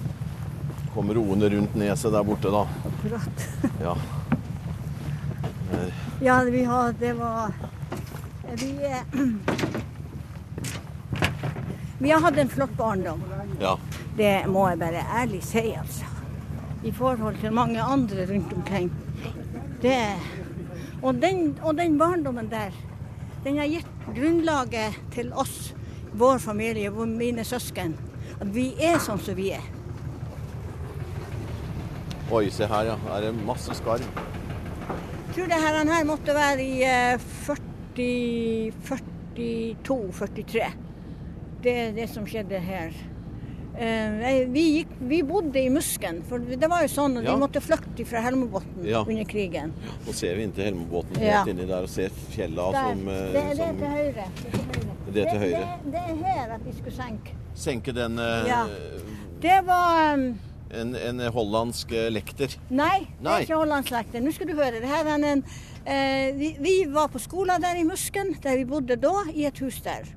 Kom 0.94 1.10
roende 1.14 1.50
rundt 1.50 1.74
neset 1.76 2.12
der 2.12 2.22
borte, 2.24 2.50
da. 2.50 2.66
Akkurat. 2.90 3.48
Ja. 3.82 3.96
Der. 5.70 5.92
Ja, 6.20 6.42
vi 6.44 6.64
har 6.64 6.92
Det 6.92 7.12
var 7.12 7.52
Vi 8.56 8.70
eh, 8.84 9.02
Vi 11.98 12.10
har 12.10 12.20
hatt 12.20 12.36
en 12.38 12.48
flott 12.48 12.76
barndom. 12.76 13.22
ja. 13.60 13.78
Det 14.16 14.46
må 14.48 14.68
jeg 14.68 14.78
bare 14.80 15.04
ærlig 15.20 15.42
si, 15.44 15.64
altså. 15.76 16.04
I 16.84 16.92
forhold 16.92 17.36
til 17.40 17.52
mange 17.52 17.82
andre 17.82 18.26
rundt 18.30 18.52
omkring. 18.52 18.92
Det 19.82 19.96
og 21.02 21.14
den, 21.22 21.58
og 21.62 21.76
den 21.76 21.98
barndommen 21.98 22.48
der, 22.50 22.74
den 23.44 23.58
har 23.60 23.68
gitt 23.70 24.06
grunnlaget 24.16 24.96
til 25.14 25.32
oss, 25.32 25.74
vår 26.16 26.38
familie, 26.38 26.90
mine 26.90 27.44
søsken. 27.44 27.96
At 28.40 28.48
vi 28.54 28.70
er 28.80 28.98
sånn 29.00 29.20
som 29.22 29.36
vi 29.36 29.50
er. 29.56 29.64
Oi, 32.32 32.48
se 32.50 32.66
her, 32.66 32.88
ja. 32.88 32.96
Her 33.06 33.28
er 33.28 33.44
masse 33.46 33.76
skarv. 33.78 34.02
Jeg 35.26 35.34
tror 35.36 35.50
det 35.52 35.60
her, 35.62 35.78
her 35.92 36.08
måtte 36.08 36.34
være 36.34 36.64
i 36.64 36.80
eh, 36.82 37.20
40, 37.46 38.72
42, 38.86 40.00
43. 40.16 40.70
Det 41.62 41.76
er 41.84 41.94
det 41.96 42.08
som 42.10 42.26
skjedde 42.26 42.58
her. 42.62 42.96
Eh, 43.78 44.46
vi, 44.48 44.62
gikk, 44.78 44.92
vi 45.08 45.18
bodde 45.22 45.60
i 45.60 45.68
Musken, 45.68 46.22
for 46.28 46.38
det 46.38 46.68
var 46.70 46.80
jo 46.86 46.88
sånn 46.88 47.18
at 47.18 47.24
Ja. 47.26 47.34
vi 47.34 47.40
måtte 47.42 47.60
flykte 47.60 48.06
fra 48.06 48.20
Helmebotn 48.24 48.84
Ja. 48.88 49.02
under 49.04 49.24
krigen. 49.24 49.72
Nå 50.06 50.14
ser 50.14 50.34
vi 50.36 50.42
inntil 50.44 50.64
Helmebåten 50.64 51.20
Ja. 51.20 51.44
inni 51.44 51.66
der 51.66 51.82
og 51.82 51.88
ser 51.88 52.08
fjella 52.30 52.72
Der. 52.72 52.90
som, 52.94 53.08
eh, 53.08 53.32
det 53.32 53.36
er 53.36 53.48
det 53.48 53.56
som 53.56 53.76
til 53.76 53.86
høyre. 53.88 54.24
Det 55.12 55.26
er 55.26 55.30
til 55.30 55.38
høyre. 55.38 55.60
Det. 55.84 55.92
Det, 55.92 55.92
det 55.92 56.00
er 56.00 56.24
her 56.24 56.54
at 56.54 56.64
vi 56.64 56.72
skulle 56.72 56.96
senke. 56.96 57.30
senke 57.54 57.92
den 57.92 58.18
eh, 58.18 58.46
Ja. 58.46 58.66
Det 59.40 59.66
var 59.66 60.14
um, 60.14 60.38
en, 60.70 60.94
en 60.96 61.18
hollandsk 61.32 61.92
eh, 61.92 62.08
lekter. 62.10 62.56
Nei, 62.70 63.06
det 63.22 63.26
er 63.30 63.40
ikke 63.44 63.58
Hollandslekter. 63.60 64.20
Nå 64.22 64.32
skal 64.32 64.46
du 64.46 64.54
høre. 64.54 64.80
Det 64.80 64.88
her 64.88 65.04
er 65.04 65.32
en, 65.32 65.44
eh, 65.86 66.32
vi, 66.32 66.56
vi 66.58 66.84
var 66.90 67.08
på 67.08 67.18
skolen 67.20 67.60
der 67.60 67.76
i 67.76 67.84
Musken, 67.84 68.34
der 68.42 68.56
vi 68.56 68.64
bodde 68.64 68.96
da, 68.96 69.12
i 69.34 69.44
et 69.44 69.58
hus 69.58 69.80
der. 69.82 70.08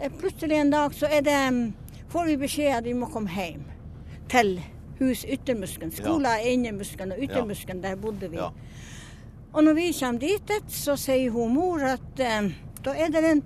Eh, 0.00 0.08
plutselig 0.08 0.56
en 0.58 0.70
dag 0.70 0.90
så 0.92 1.06
er 1.06 1.20
det, 1.20 1.52
mm, 1.52 1.74
får 2.14 2.28
vi 2.30 2.36
beskjed 2.38 2.76
at 2.76 2.86
vi 2.86 2.94
må 2.94 3.08
komme 3.10 3.32
hjem 3.34 3.64
til 4.30 4.60
hus 5.00 5.24
Yttermusken. 5.26 5.90
Skolen 5.90 6.28
er 6.30 6.44
innermuskelen, 6.46 7.16
og 7.16 7.22
Yttermusken, 7.26 7.80
der 7.82 7.96
bodde 7.98 8.28
vi. 8.30 8.38
Ja. 8.38 8.52
Og 9.54 9.64
når 9.66 9.74
vi 9.74 9.88
kommer 9.98 10.22
dit, 10.22 10.52
så 10.70 10.94
sier 10.98 11.34
hun 11.34 11.56
mor 11.56 11.82
at 11.82 12.22
eh, 12.22 12.52
da 12.86 12.94
er 12.94 13.10
det 13.10 13.24
en, 13.32 13.42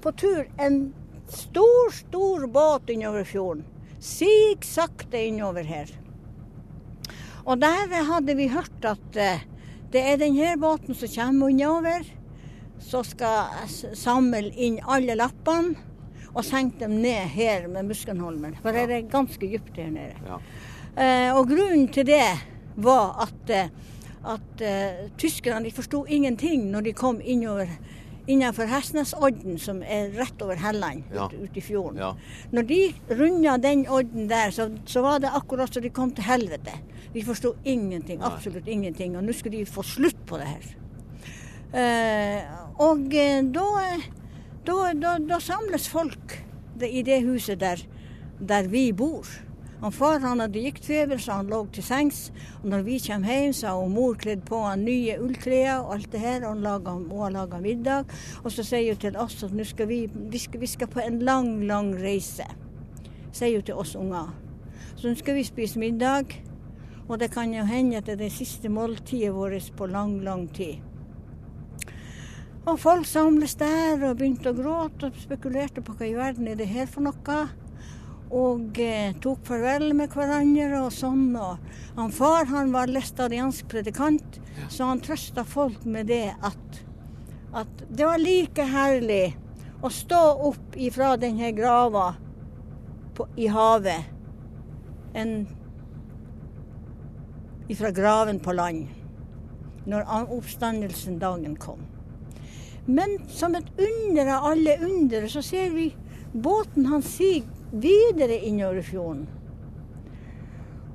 på 0.00 0.12
tur 0.16 0.48
en 0.60 0.78
stor, 1.28 1.92
stor 1.92 2.46
båt 2.48 2.88
innover 2.92 3.28
fjorden. 3.28 3.66
Sig 4.00 4.64
sakte 4.64 5.20
innover 5.26 5.68
her. 5.68 5.92
Og 7.44 7.60
der 7.60 7.92
hadde 8.08 8.36
vi 8.36 8.48
hørt 8.48 8.88
at 8.88 9.20
eh, 9.20 9.44
det 9.92 10.06
er 10.06 10.20
denne 10.22 10.56
båten 10.60 10.96
som 10.96 11.12
kommer 11.18 11.52
innover, 11.52 12.08
som 12.80 13.04
skal 13.04 13.68
samle 13.92 14.48
inn 14.56 14.80
alle 14.88 15.20
lappene 15.20 15.89
og 16.34 16.44
senke 16.46 16.84
dem 16.84 16.98
ned 17.02 17.28
her 17.34 17.68
med 17.68 17.88
Muskenholmen. 17.90 18.56
For 18.62 18.72
det 18.76 18.86
er 18.90 19.08
ganske 19.10 19.46
dypt 19.50 19.76
her 19.76 19.90
nede. 19.90 20.14
Ja. 20.26 20.40
Eh, 20.96 21.30
og 21.36 21.48
grunnen 21.48 21.88
til 21.92 22.06
det 22.06 22.24
var 22.80 23.22
at, 23.26 23.50
eh, 23.50 23.70
at 24.30 24.62
uh, 24.62 25.08
tyskerne 25.18 25.64
de 25.64 25.72
forsto 25.72 26.04
ingenting 26.08 26.66
når 26.70 26.80
de 26.80 26.92
kom 26.92 27.20
innover 27.24 27.70
innenfor 28.30 28.68
Hestnesodden, 28.68 29.56
som 29.58 29.80
er 29.82 30.12
rett 30.18 30.42
over 30.44 30.58
Helland, 30.60 31.02
Ja. 31.14 31.24
ute 31.26 31.40
ut 31.40 31.56
i 31.56 31.60
fjorden. 31.60 31.98
Ja. 31.98 32.12
Når 32.52 32.62
de 32.68 32.80
runda 33.10 33.56
den 33.56 33.86
odden 33.88 34.28
der, 34.28 34.50
så, 34.50 34.68
så 34.86 35.02
var 35.02 35.18
det 35.18 35.30
akkurat 35.34 35.72
som 35.74 35.82
de 35.82 35.90
kom 35.90 36.12
til 36.14 36.24
helvete. 36.24 36.76
De 37.14 37.24
forsto 37.26 37.54
ingenting, 37.64 38.20
Nei. 38.20 38.28
absolutt 38.28 38.68
ingenting. 38.68 39.16
Og 39.16 39.24
nå 39.24 39.32
skulle 39.34 39.58
de 39.58 39.66
få 39.66 39.82
slutt 39.82 40.20
på 40.26 40.38
det 40.38 40.46
her. 40.46 40.68
Eh, 41.72 42.42
og 42.82 43.14
eh, 43.14 43.42
da, 43.54 43.66
da, 44.66 44.92
da, 44.94 45.18
da 45.18 45.40
samles 45.40 45.88
folk 45.88 46.38
i 46.80 47.02
det 47.04 47.22
huset 47.24 47.60
der, 47.60 47.80
der 48.40 48.68
vi 48.68 48.92
bor. 48.92 49.26
Han 49.80 49.92
far 49.92 50.20
han 50.20 50.40
hadde 50.40 50.60
giktfeber, 50.60 51.16
så 51.18 51.38
han 51.38 51.48
lå 51.48 51.62
til 51.72 51.84
sengs. 51.84 52.32
Og 52.60 52.68
når 52.68 52.82
vi 52.84 52.98
kommer 53.00 53.32
hjem, 53.32 53.52
så 53.56 53.72
har 53.72 53.86
mor 53.88 54.18
kledd 54.20 54.42
på 54.48 54.58
han 54.60 54.84
nye 54.84 55.16
ullklær 55.24 55.86
og 55.86 55.94
alt 55.94 56.10
det 56.12 56.20
her. 56.20 56.44
Og 56.44 56.60
hun 56.60 57.22
har 57.22 57.32
laga 57.32 57.60
middag. 57.60 58.12
Og 58.44 58.52
så 58.52 58.64
sier 58.64 58.92
hun 58.92 59.00
til 59.00 59.16
oss 59.16 59.40
at 59.44 59.56
nå 59.56 59.64
skal 59.64 59.88
vi, 59.88 60.02
vi, 60.12 60.38
skal, 60.38 60.60
vi 60.60 60.68
skal 60.68 60.92
på 60.92 61.00
en 61.00 61.18
lang, 61.24 61.64
lang 61.64 61.94
reise. 61.96 62.44
Sier 63.32 63.56
hun 63.56 63.64
til 63.64 63.80
oss 63.80 63.96
unger. 63.96 64.28
Så 64.96 65.08
nå 65.08 65.16
skal 65.16 65.40
vi 65.40 65.48
spise 65.48 65.80
middag. 65.80 66.36
Og 67.08 67.16
det 67.18 67.32
kan 67.32 67.54
jo 67.56 67.64
hende 67.64 67.96
at 67.96 68.06
det 68.06 68.18
er 68.18 68.24
det 68.26 68.32
siste 68.36 68.68
måltidet 68.68 69.32
vårt 69.34 69.72
på 69.76 69.88
lang, 69.88 70.20
lang 70.20 70.44
tid. 70.52 70.89
Og 72.68 72.76
folk 72.76 73.06
samles 73.08 73.54
der 73.56 74.02
og 74.04 74.18
begynte 74.20 74.50
å 74.52 74.56
gråte 74.56 75.08
og 75.08 75.18
spekulerte 75.22 75.80
på 75.84 75.94
hva 75.96 76.06
i 76.06 76.16
verden 76.16 76.48
er 76.50 76.58
det 76.60 76.68
her 76.68 76.88
for 76.90 77.06
noe. 77.06 77.38
Og 78.30 78.76
eh, 78.78 79.14
tok 79.18 79.40
farvel 79.48 79.88
med 79.96 80.12
hverandre 80.14 80.82
og 80.84 80.92
sånn. 80.94 81.32
Og 81.40 81.56
han 81.96 82.12
far 82.14 82.46
han 82.52 82.70
var 82.74 82.92
læstadiansk 82.92 83.66
predikant, 83.72 84.38
så 84.68 84.90
han 84.92 85.00
trøsta 85.02 85.42
folk 85.48 85.86
med 85.88 86.12
det 86.12 86.26
at, 86.36 86.82
at 87.56 87.86
det 87.88 88.06
var 88.06 88.20
like 88.20 88.66
herlig 88.70 89.32
å 89.80 89.88
stå 89.90 90.20
opp 90.50 90.76
ifra 90.76 91.14
denne 91.18 91.50
grava 91.56 92.10
på, 93.16 93.24
i 93.40 93.48
havet 93.50 95.16
enn 95.16 95.48
ifra 97.72 97.90
graven 97.94 98.38
på 98.44 98.52
land 98.54 99.88
når 99.90 100.04
an- 100.06 100.28
oppstandelsen 100.36 101.16
dagen 101.18 101.56
kom. 101.58 101.80
Men 102.86 103.18
som 103.28 103.54
et 103.54 103.66
under 103.76 104.30
av 104.36 104.52
alle 104.52 104.76
under, 104.84 105.26
så 105.28 105.42
ser 105.42 105.70
vi 105.74 105.90
båten 106.32 106.86
hans 106.86 107.10
siger 107.16 107.44
videre 107.70 108.38
innover 108.46 108.82
fjorden. 108.82 109.26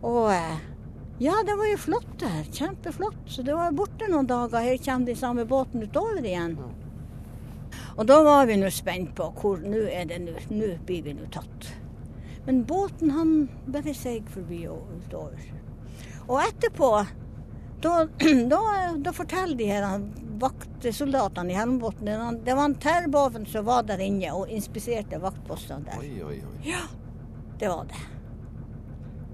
Og 0.06 0.32
eh, 0.34 0.58
ja, 1.18 1.36
det 1.46 1.56
var 1.56 1.70
jo 1.70 1.78
flott 1.80 2.10
det 2.20 2.30
her. 2.30 2.48
Kjempeflott. 2.52 3.22
Så 3.28 3.42
det 3.42 3.56
var 3.56 3.76
borte 3.76 4.10
noen 4.12 4.28
dager. 4.28 4.60
Her 4.60 4.78
kommer 4.84 5.08
de 5.08 5.16
samme 5.16 5.46
båten 5.48 5.84
utover 5.84 6.26
igjen. 6.26 6.58
Og 7.96 8.04
da 8.08 8.20
var 8.26 8.46
vi 8.50 8.58
nå 8.60 8.70
spent 8.74 9.14
på 9.16 9.30
hvor 9.40 9.64
nå 9.64 9.86
er 9.88 10.10
det 10.10 10.20
nå. 10.26 10.36
Nå 10.52 10.74
blir 10.86 11.06
vi 11.06 11.16
nå 11.16 11.30
tatt. 11.32 11.70
Men 12.46 12.66
båten 12.68 13.14
han 13.16 13.32
bare 13.72 13.96
seig 13.98 14.28
forbi 14.30 14.66
og 14.70 14.84
utover. 15.00 15.48
Og 16.28 16.42
etterpå, 16.44 16.92
da, 17.82 17.96
da, 18.54 18.62
da 19.00 19.16
forteller 19.16 19.56
de 19.58 19.72
her 19.72 19.88
han 19.88 20.10
vaktsoldatene 20.86 21.52
i 21.52 21.56
Helmbotn 21.56 22.06
Det 22.06 22.54
var- 22.54 22.66
en 22.66 22.76
terrboven 22.76 23.46
som 23.46 23.66
var 23.66 23.84
der 23.84 23.98
inne 24.00 24.34
og 24.34 24.50
inspiserte 24.50 25.20
vaktpostene 25.20 25.86
der. 25.86 26.00
Oi, 26.00 26.24
oi, 26.24 26.42
oi. 26.42 26.70
Ja, 26.70 26.82
det 27.60 27.68
var 27.70 27.86
det. 27.86 27.96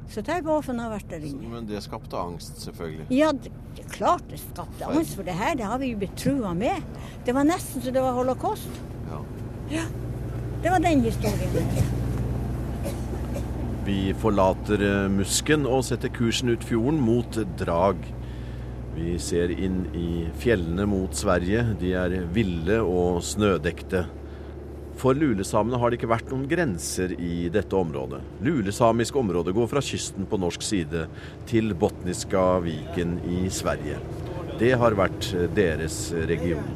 Så 0.10 0.22
terrboven 0.22 0.80
har 0.80 0.92
vært 0.92 1.10
der 1.10 1.20
inne. 1.20 1.48
Men 1.50 1.66
det 1.66 1.84
skapte 1.84 2.18
angst, 2.18 2.62
selvfølgelig. 2.62 3.06
Ja, 3.10 3.32
det, 3.32 3.52
det 3.76 3.90
klart 3.92 4.24
det 4.30 4.40
skapte 4.40 4.86
angst 4.86 5.16
for 5.16 5.24
det 5.24 5.34
her. 5.34 5.56
Det 5.56 5.64
har 5.66 5.78
vi 5.78 5.92
jo 5.92 5.98
blitt 5.98 6.16
trua 6.18 6.54
med. 6.54 6.82
Det 7.26 7.34
var 7.34 7.44
nesten 7.44 7.82
så 7.82 7.92
det 7.92 8.02
var 8.02 8.14
holocaust. 8.14 8.70
Ja. 9.10 9.22
ja. 9.70 9.84
Det 10.62 10.70
var 10.70 10.80
den 10.80 11.02
historien. 11.02 11.50
Vi 13.86 14.14
forlater 14.14 15.04
eh, 15.06 15.10
Musken 15.10 15.66
og 15.66 15.84
setter 15.84 16.10
kursen 16.10 16.50
ut 16.50 16.64
fjorden 16.64 17.00
mot 17.02 17.32
Drag. 17.58 17.98
Vi 18.96 19.20
ser 19.20 19.52
inn 19.56 19.86
i 19.96 20.26
fjellene 20.38 20.86
mot 20.90 21.16
Sverige. 21.16 21.64
De 21.80 21.94
er 21.96 22.18
ville 22.36 22.82
og 22.84 23.22
snødekte. 23.24 24.04
For 25.02 25.18
lulesamene 25.18 25.80
har 25.82 25.90
det 25.90 25.98
ikke 25.98 26.12
vært 26.12 26.30
noen 26.30 26.44
grenser 26.50 27.14
i 27.16 27.48
dette 27.54 27.78
området. 27.78 28.20
Lulesamisk 28.46 29.16
område 29.18 29.54
går 29.56 29.70
fra 29.72 29.82
kysten 29.82 30.28
på 30.30 30.38
norsk 30.42 30.66
side 30.66 31.08
til 31.50 31.74
Botniska 31.74 32.44
viken 32.66 33.18
i 33.26 33.48
Sverige. 33.50 33.98
Det 34.60 34.76
har 34.78 34.98
vært 35.00 35.32
deres 35.56 36.12
region. 36.30 36.68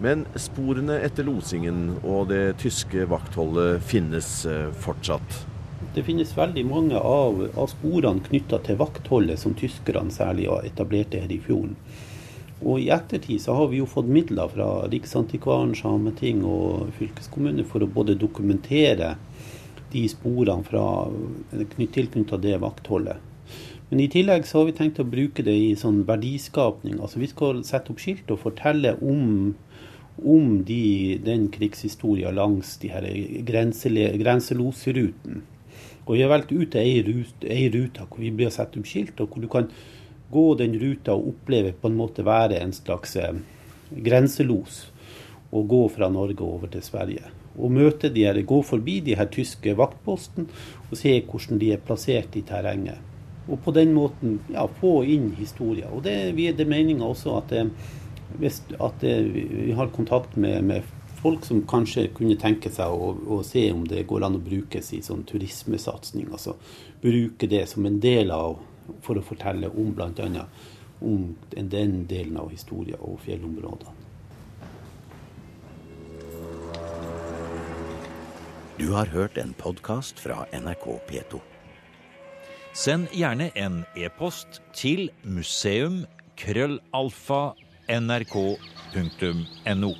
Men 0.00 0.24
sporene 0.40 1.00
etter 1.04 1.26
losingen 1.26 1.98
og 2.04 2.30
det 2.30 2.56
tyske 2.62 3.04
vaktholdet 3.10 3.84
finnes 3.84 4.30
eh, 4.48 4.70
fortsatt. 4.84 5.55
Det 5.94 6.02
finnes 6.04 6.32
veldig 6.36 6.64
mange 6.68 6.98
av, 6.98 7.42
av 7.56 7.70
sporene 7.72 8.24
knytta 8.24 8.60
til 8.64 8.78
vaktholdet 8.80 9.40
som 9.40 9.56
tyskerne 9.56 10.12
særlig 10.12 10.48
etablerte 10.64 11.20
her 11.20 11.32
i 11.32 11.40
fjorden. 11.40 11.76
Og 12.64 12.80
I 12.80 12.88
ettertid 12.94 13.42
så 13.42 13.56
har 13.58 13.68
vi 13.68 13.82
jo 13.82 13.88
fått 13.88 14.08
midler 14.08 14.48
fra 14.48 14.68
Riksantikvaren, 14.92 15.74
Sameting 15.76 16.40
og 16.48 16.92
fylkeskommune 16.96 17.66
for 17.68 17.84
å 17.84 17.90
både 17.92 18.16
dokumentere 18.16 19.14
de 19.92 20.04
sporene 20.08 20.64
fra 20.64 20.84
tilknytta 21.76 22.40
det 22.40 22.56
vaktholdet. 22.64 23.20
Men 23.90 24.00
i 24.02 24.08
tillegg 24.10 24.48
så 24.48 24.60
har 24.62 24.70
vi 24.70 24.78
tenkt 24.80 24.98
å 24.98 25.06
bruke 25.06 25.44
det 25.46 25.54
i 25.54 25.74
sånn 25.78 26.00
verdiskapning. 26.08 26.96
Altså 26.98 27.20
Vi 27.22 27.28
skal 27.30 27.60
sette 27.68 27.92
opp 27.92 28.00
skilt 28.02 28.32
og 28.32 28.42
fortelle 28.42 28.96
om 29.04 29.54
om 30.16 30.64
de, 30.64 31.18
den 31.20 31.50
krigshistoria 31.52 32.30
langs 32.32 32.78
de 32.80 32.88
her 32.88 33.04
grenselosruten. 33.44 35.42
Og 36.06 36.14
vi 36.14 36.22
har 36.22 36.30
valgt 36.30 36.52
ut 36.54 36.74
ei 36.78 37.00
rute, 37.02 37.48
ei 37.50 37.66
rute 37.74 38.06
hvor 38.06 38.22
vi 38.22 38.30
blir 38.34 38.52
satt 38.54 38.76
opp 38.78 38.86
skilt, 38.86 39.18
og 39.20 39.32
hvor 39.32 39.42
du 39.42 39.50
kan 39.50 39.70
gå 40.30 40.46
den 40.58 40.76
ruta 40.78 41.14
og 41.14 41.32
oppleve 41.32 41.72
på 41.74 41.90
en 41.90 41.98
måte 41.98 42.24
være 42.26 42.60
en 42.62 42.74
slags 42.74 43.16
eh, 43.18 43.40
grenselos. 43.90 44.86
Og 45.54 45.66
gå 45.70 45.82
fra 45.94 46.08
Norge 46.10 46.42
over 46.42 46.70
til 46.70 46.82
Sverige. 46.82 47.30
Og 47.56 47.72
møte 47.72 48.10
de 48.12 48.26
her, 48.26 48.38
gå 48.44 48.60
forbi 48.66 48.98
de 49.00 49.14
her 49.16 49.28
tyske 49.32 49.76
vaktposten 49.78 50.48
og 50.90 50.96
se 50.98 51.14
hvordan 51.24 51.60
de 51.62 51.70
er 51.72 51.82
plassert 51.82 52.34
i 52.36 52.42
terrenget. 52.46 52.98
Og 53.46 53.60
på 53.62 53.72
den 53.74 53.94
måten 53.94 54.40
ja, 54.50 54.66
få 54.80 55.00
inn 55.06 55.30
historier. 55.38 55.88
Og 55.94 56.02
det, 56.04 56.16
er 56.34 56.58
det 56.58 56.66
meninga 56.68 57.06
også 57.06 57.38
at 57.38 57.54
det, 57.54 57.66
eh, 58.42 58.62
at 58.78 59.02
det, 59.02 59.16
vi 59.32 59.74
har 59.74 59.94
kontakt 59.94 60.36
med, 60.36 60.62
med, 60.62 60.94
folk 61.26 61.44
som 61.44 61.62
kanskje 61.66 62.06
kunne 62.14 62.36
tenke 62.38 62.70
seg 62.70 62.92
å, 62.92 63.10
å, 63.34 63.40
se 63.42 63.64
om 63.74 63.82
det 63.88 64.04
går 64.06 64.28
an 64.28 64.38
å 64.38 64.42
brukes 64.42 64.92
i 64.94 65.00
sånn 65.02 65.24
turismesatsing. 65.26 66.28
Altså 66.30 66.54
bruke 67.02 67.48
det 67.50 67.64
som 67.66 67.86
en 67.88 67.98
del 68.00 68.30
av 68.30 68.60
for 69.02 69.18
å 69.18 69.24
fortelle 69.26 69.72
om 69.74 69.90
bl.a. 69.96 70.46
om 71.02 71.32
den 71.50 72.04
delen 72.06 72.38
av 72.38 72.52
historien 72.54 73.02
og 73.02 73.18
fjellområdene. 73.26 73.94
Du 78.76 78.90
har 78.92 79.10
hørt 79.10 79.38
en 79.40 79.54
podkast 79.58 80.20
fra 80.22 80.44
NRK 80.54 80.90
P2. 81.08 81.40
Send 82.76 83.08
gjerne 83.16 83.48
en 83.58 83.82
e-post 83.96 84.60
til 84.76 85.08
museum 85.24 86.04
krøllalfa 86.38 87.56
nrk.no. 87.88 89.96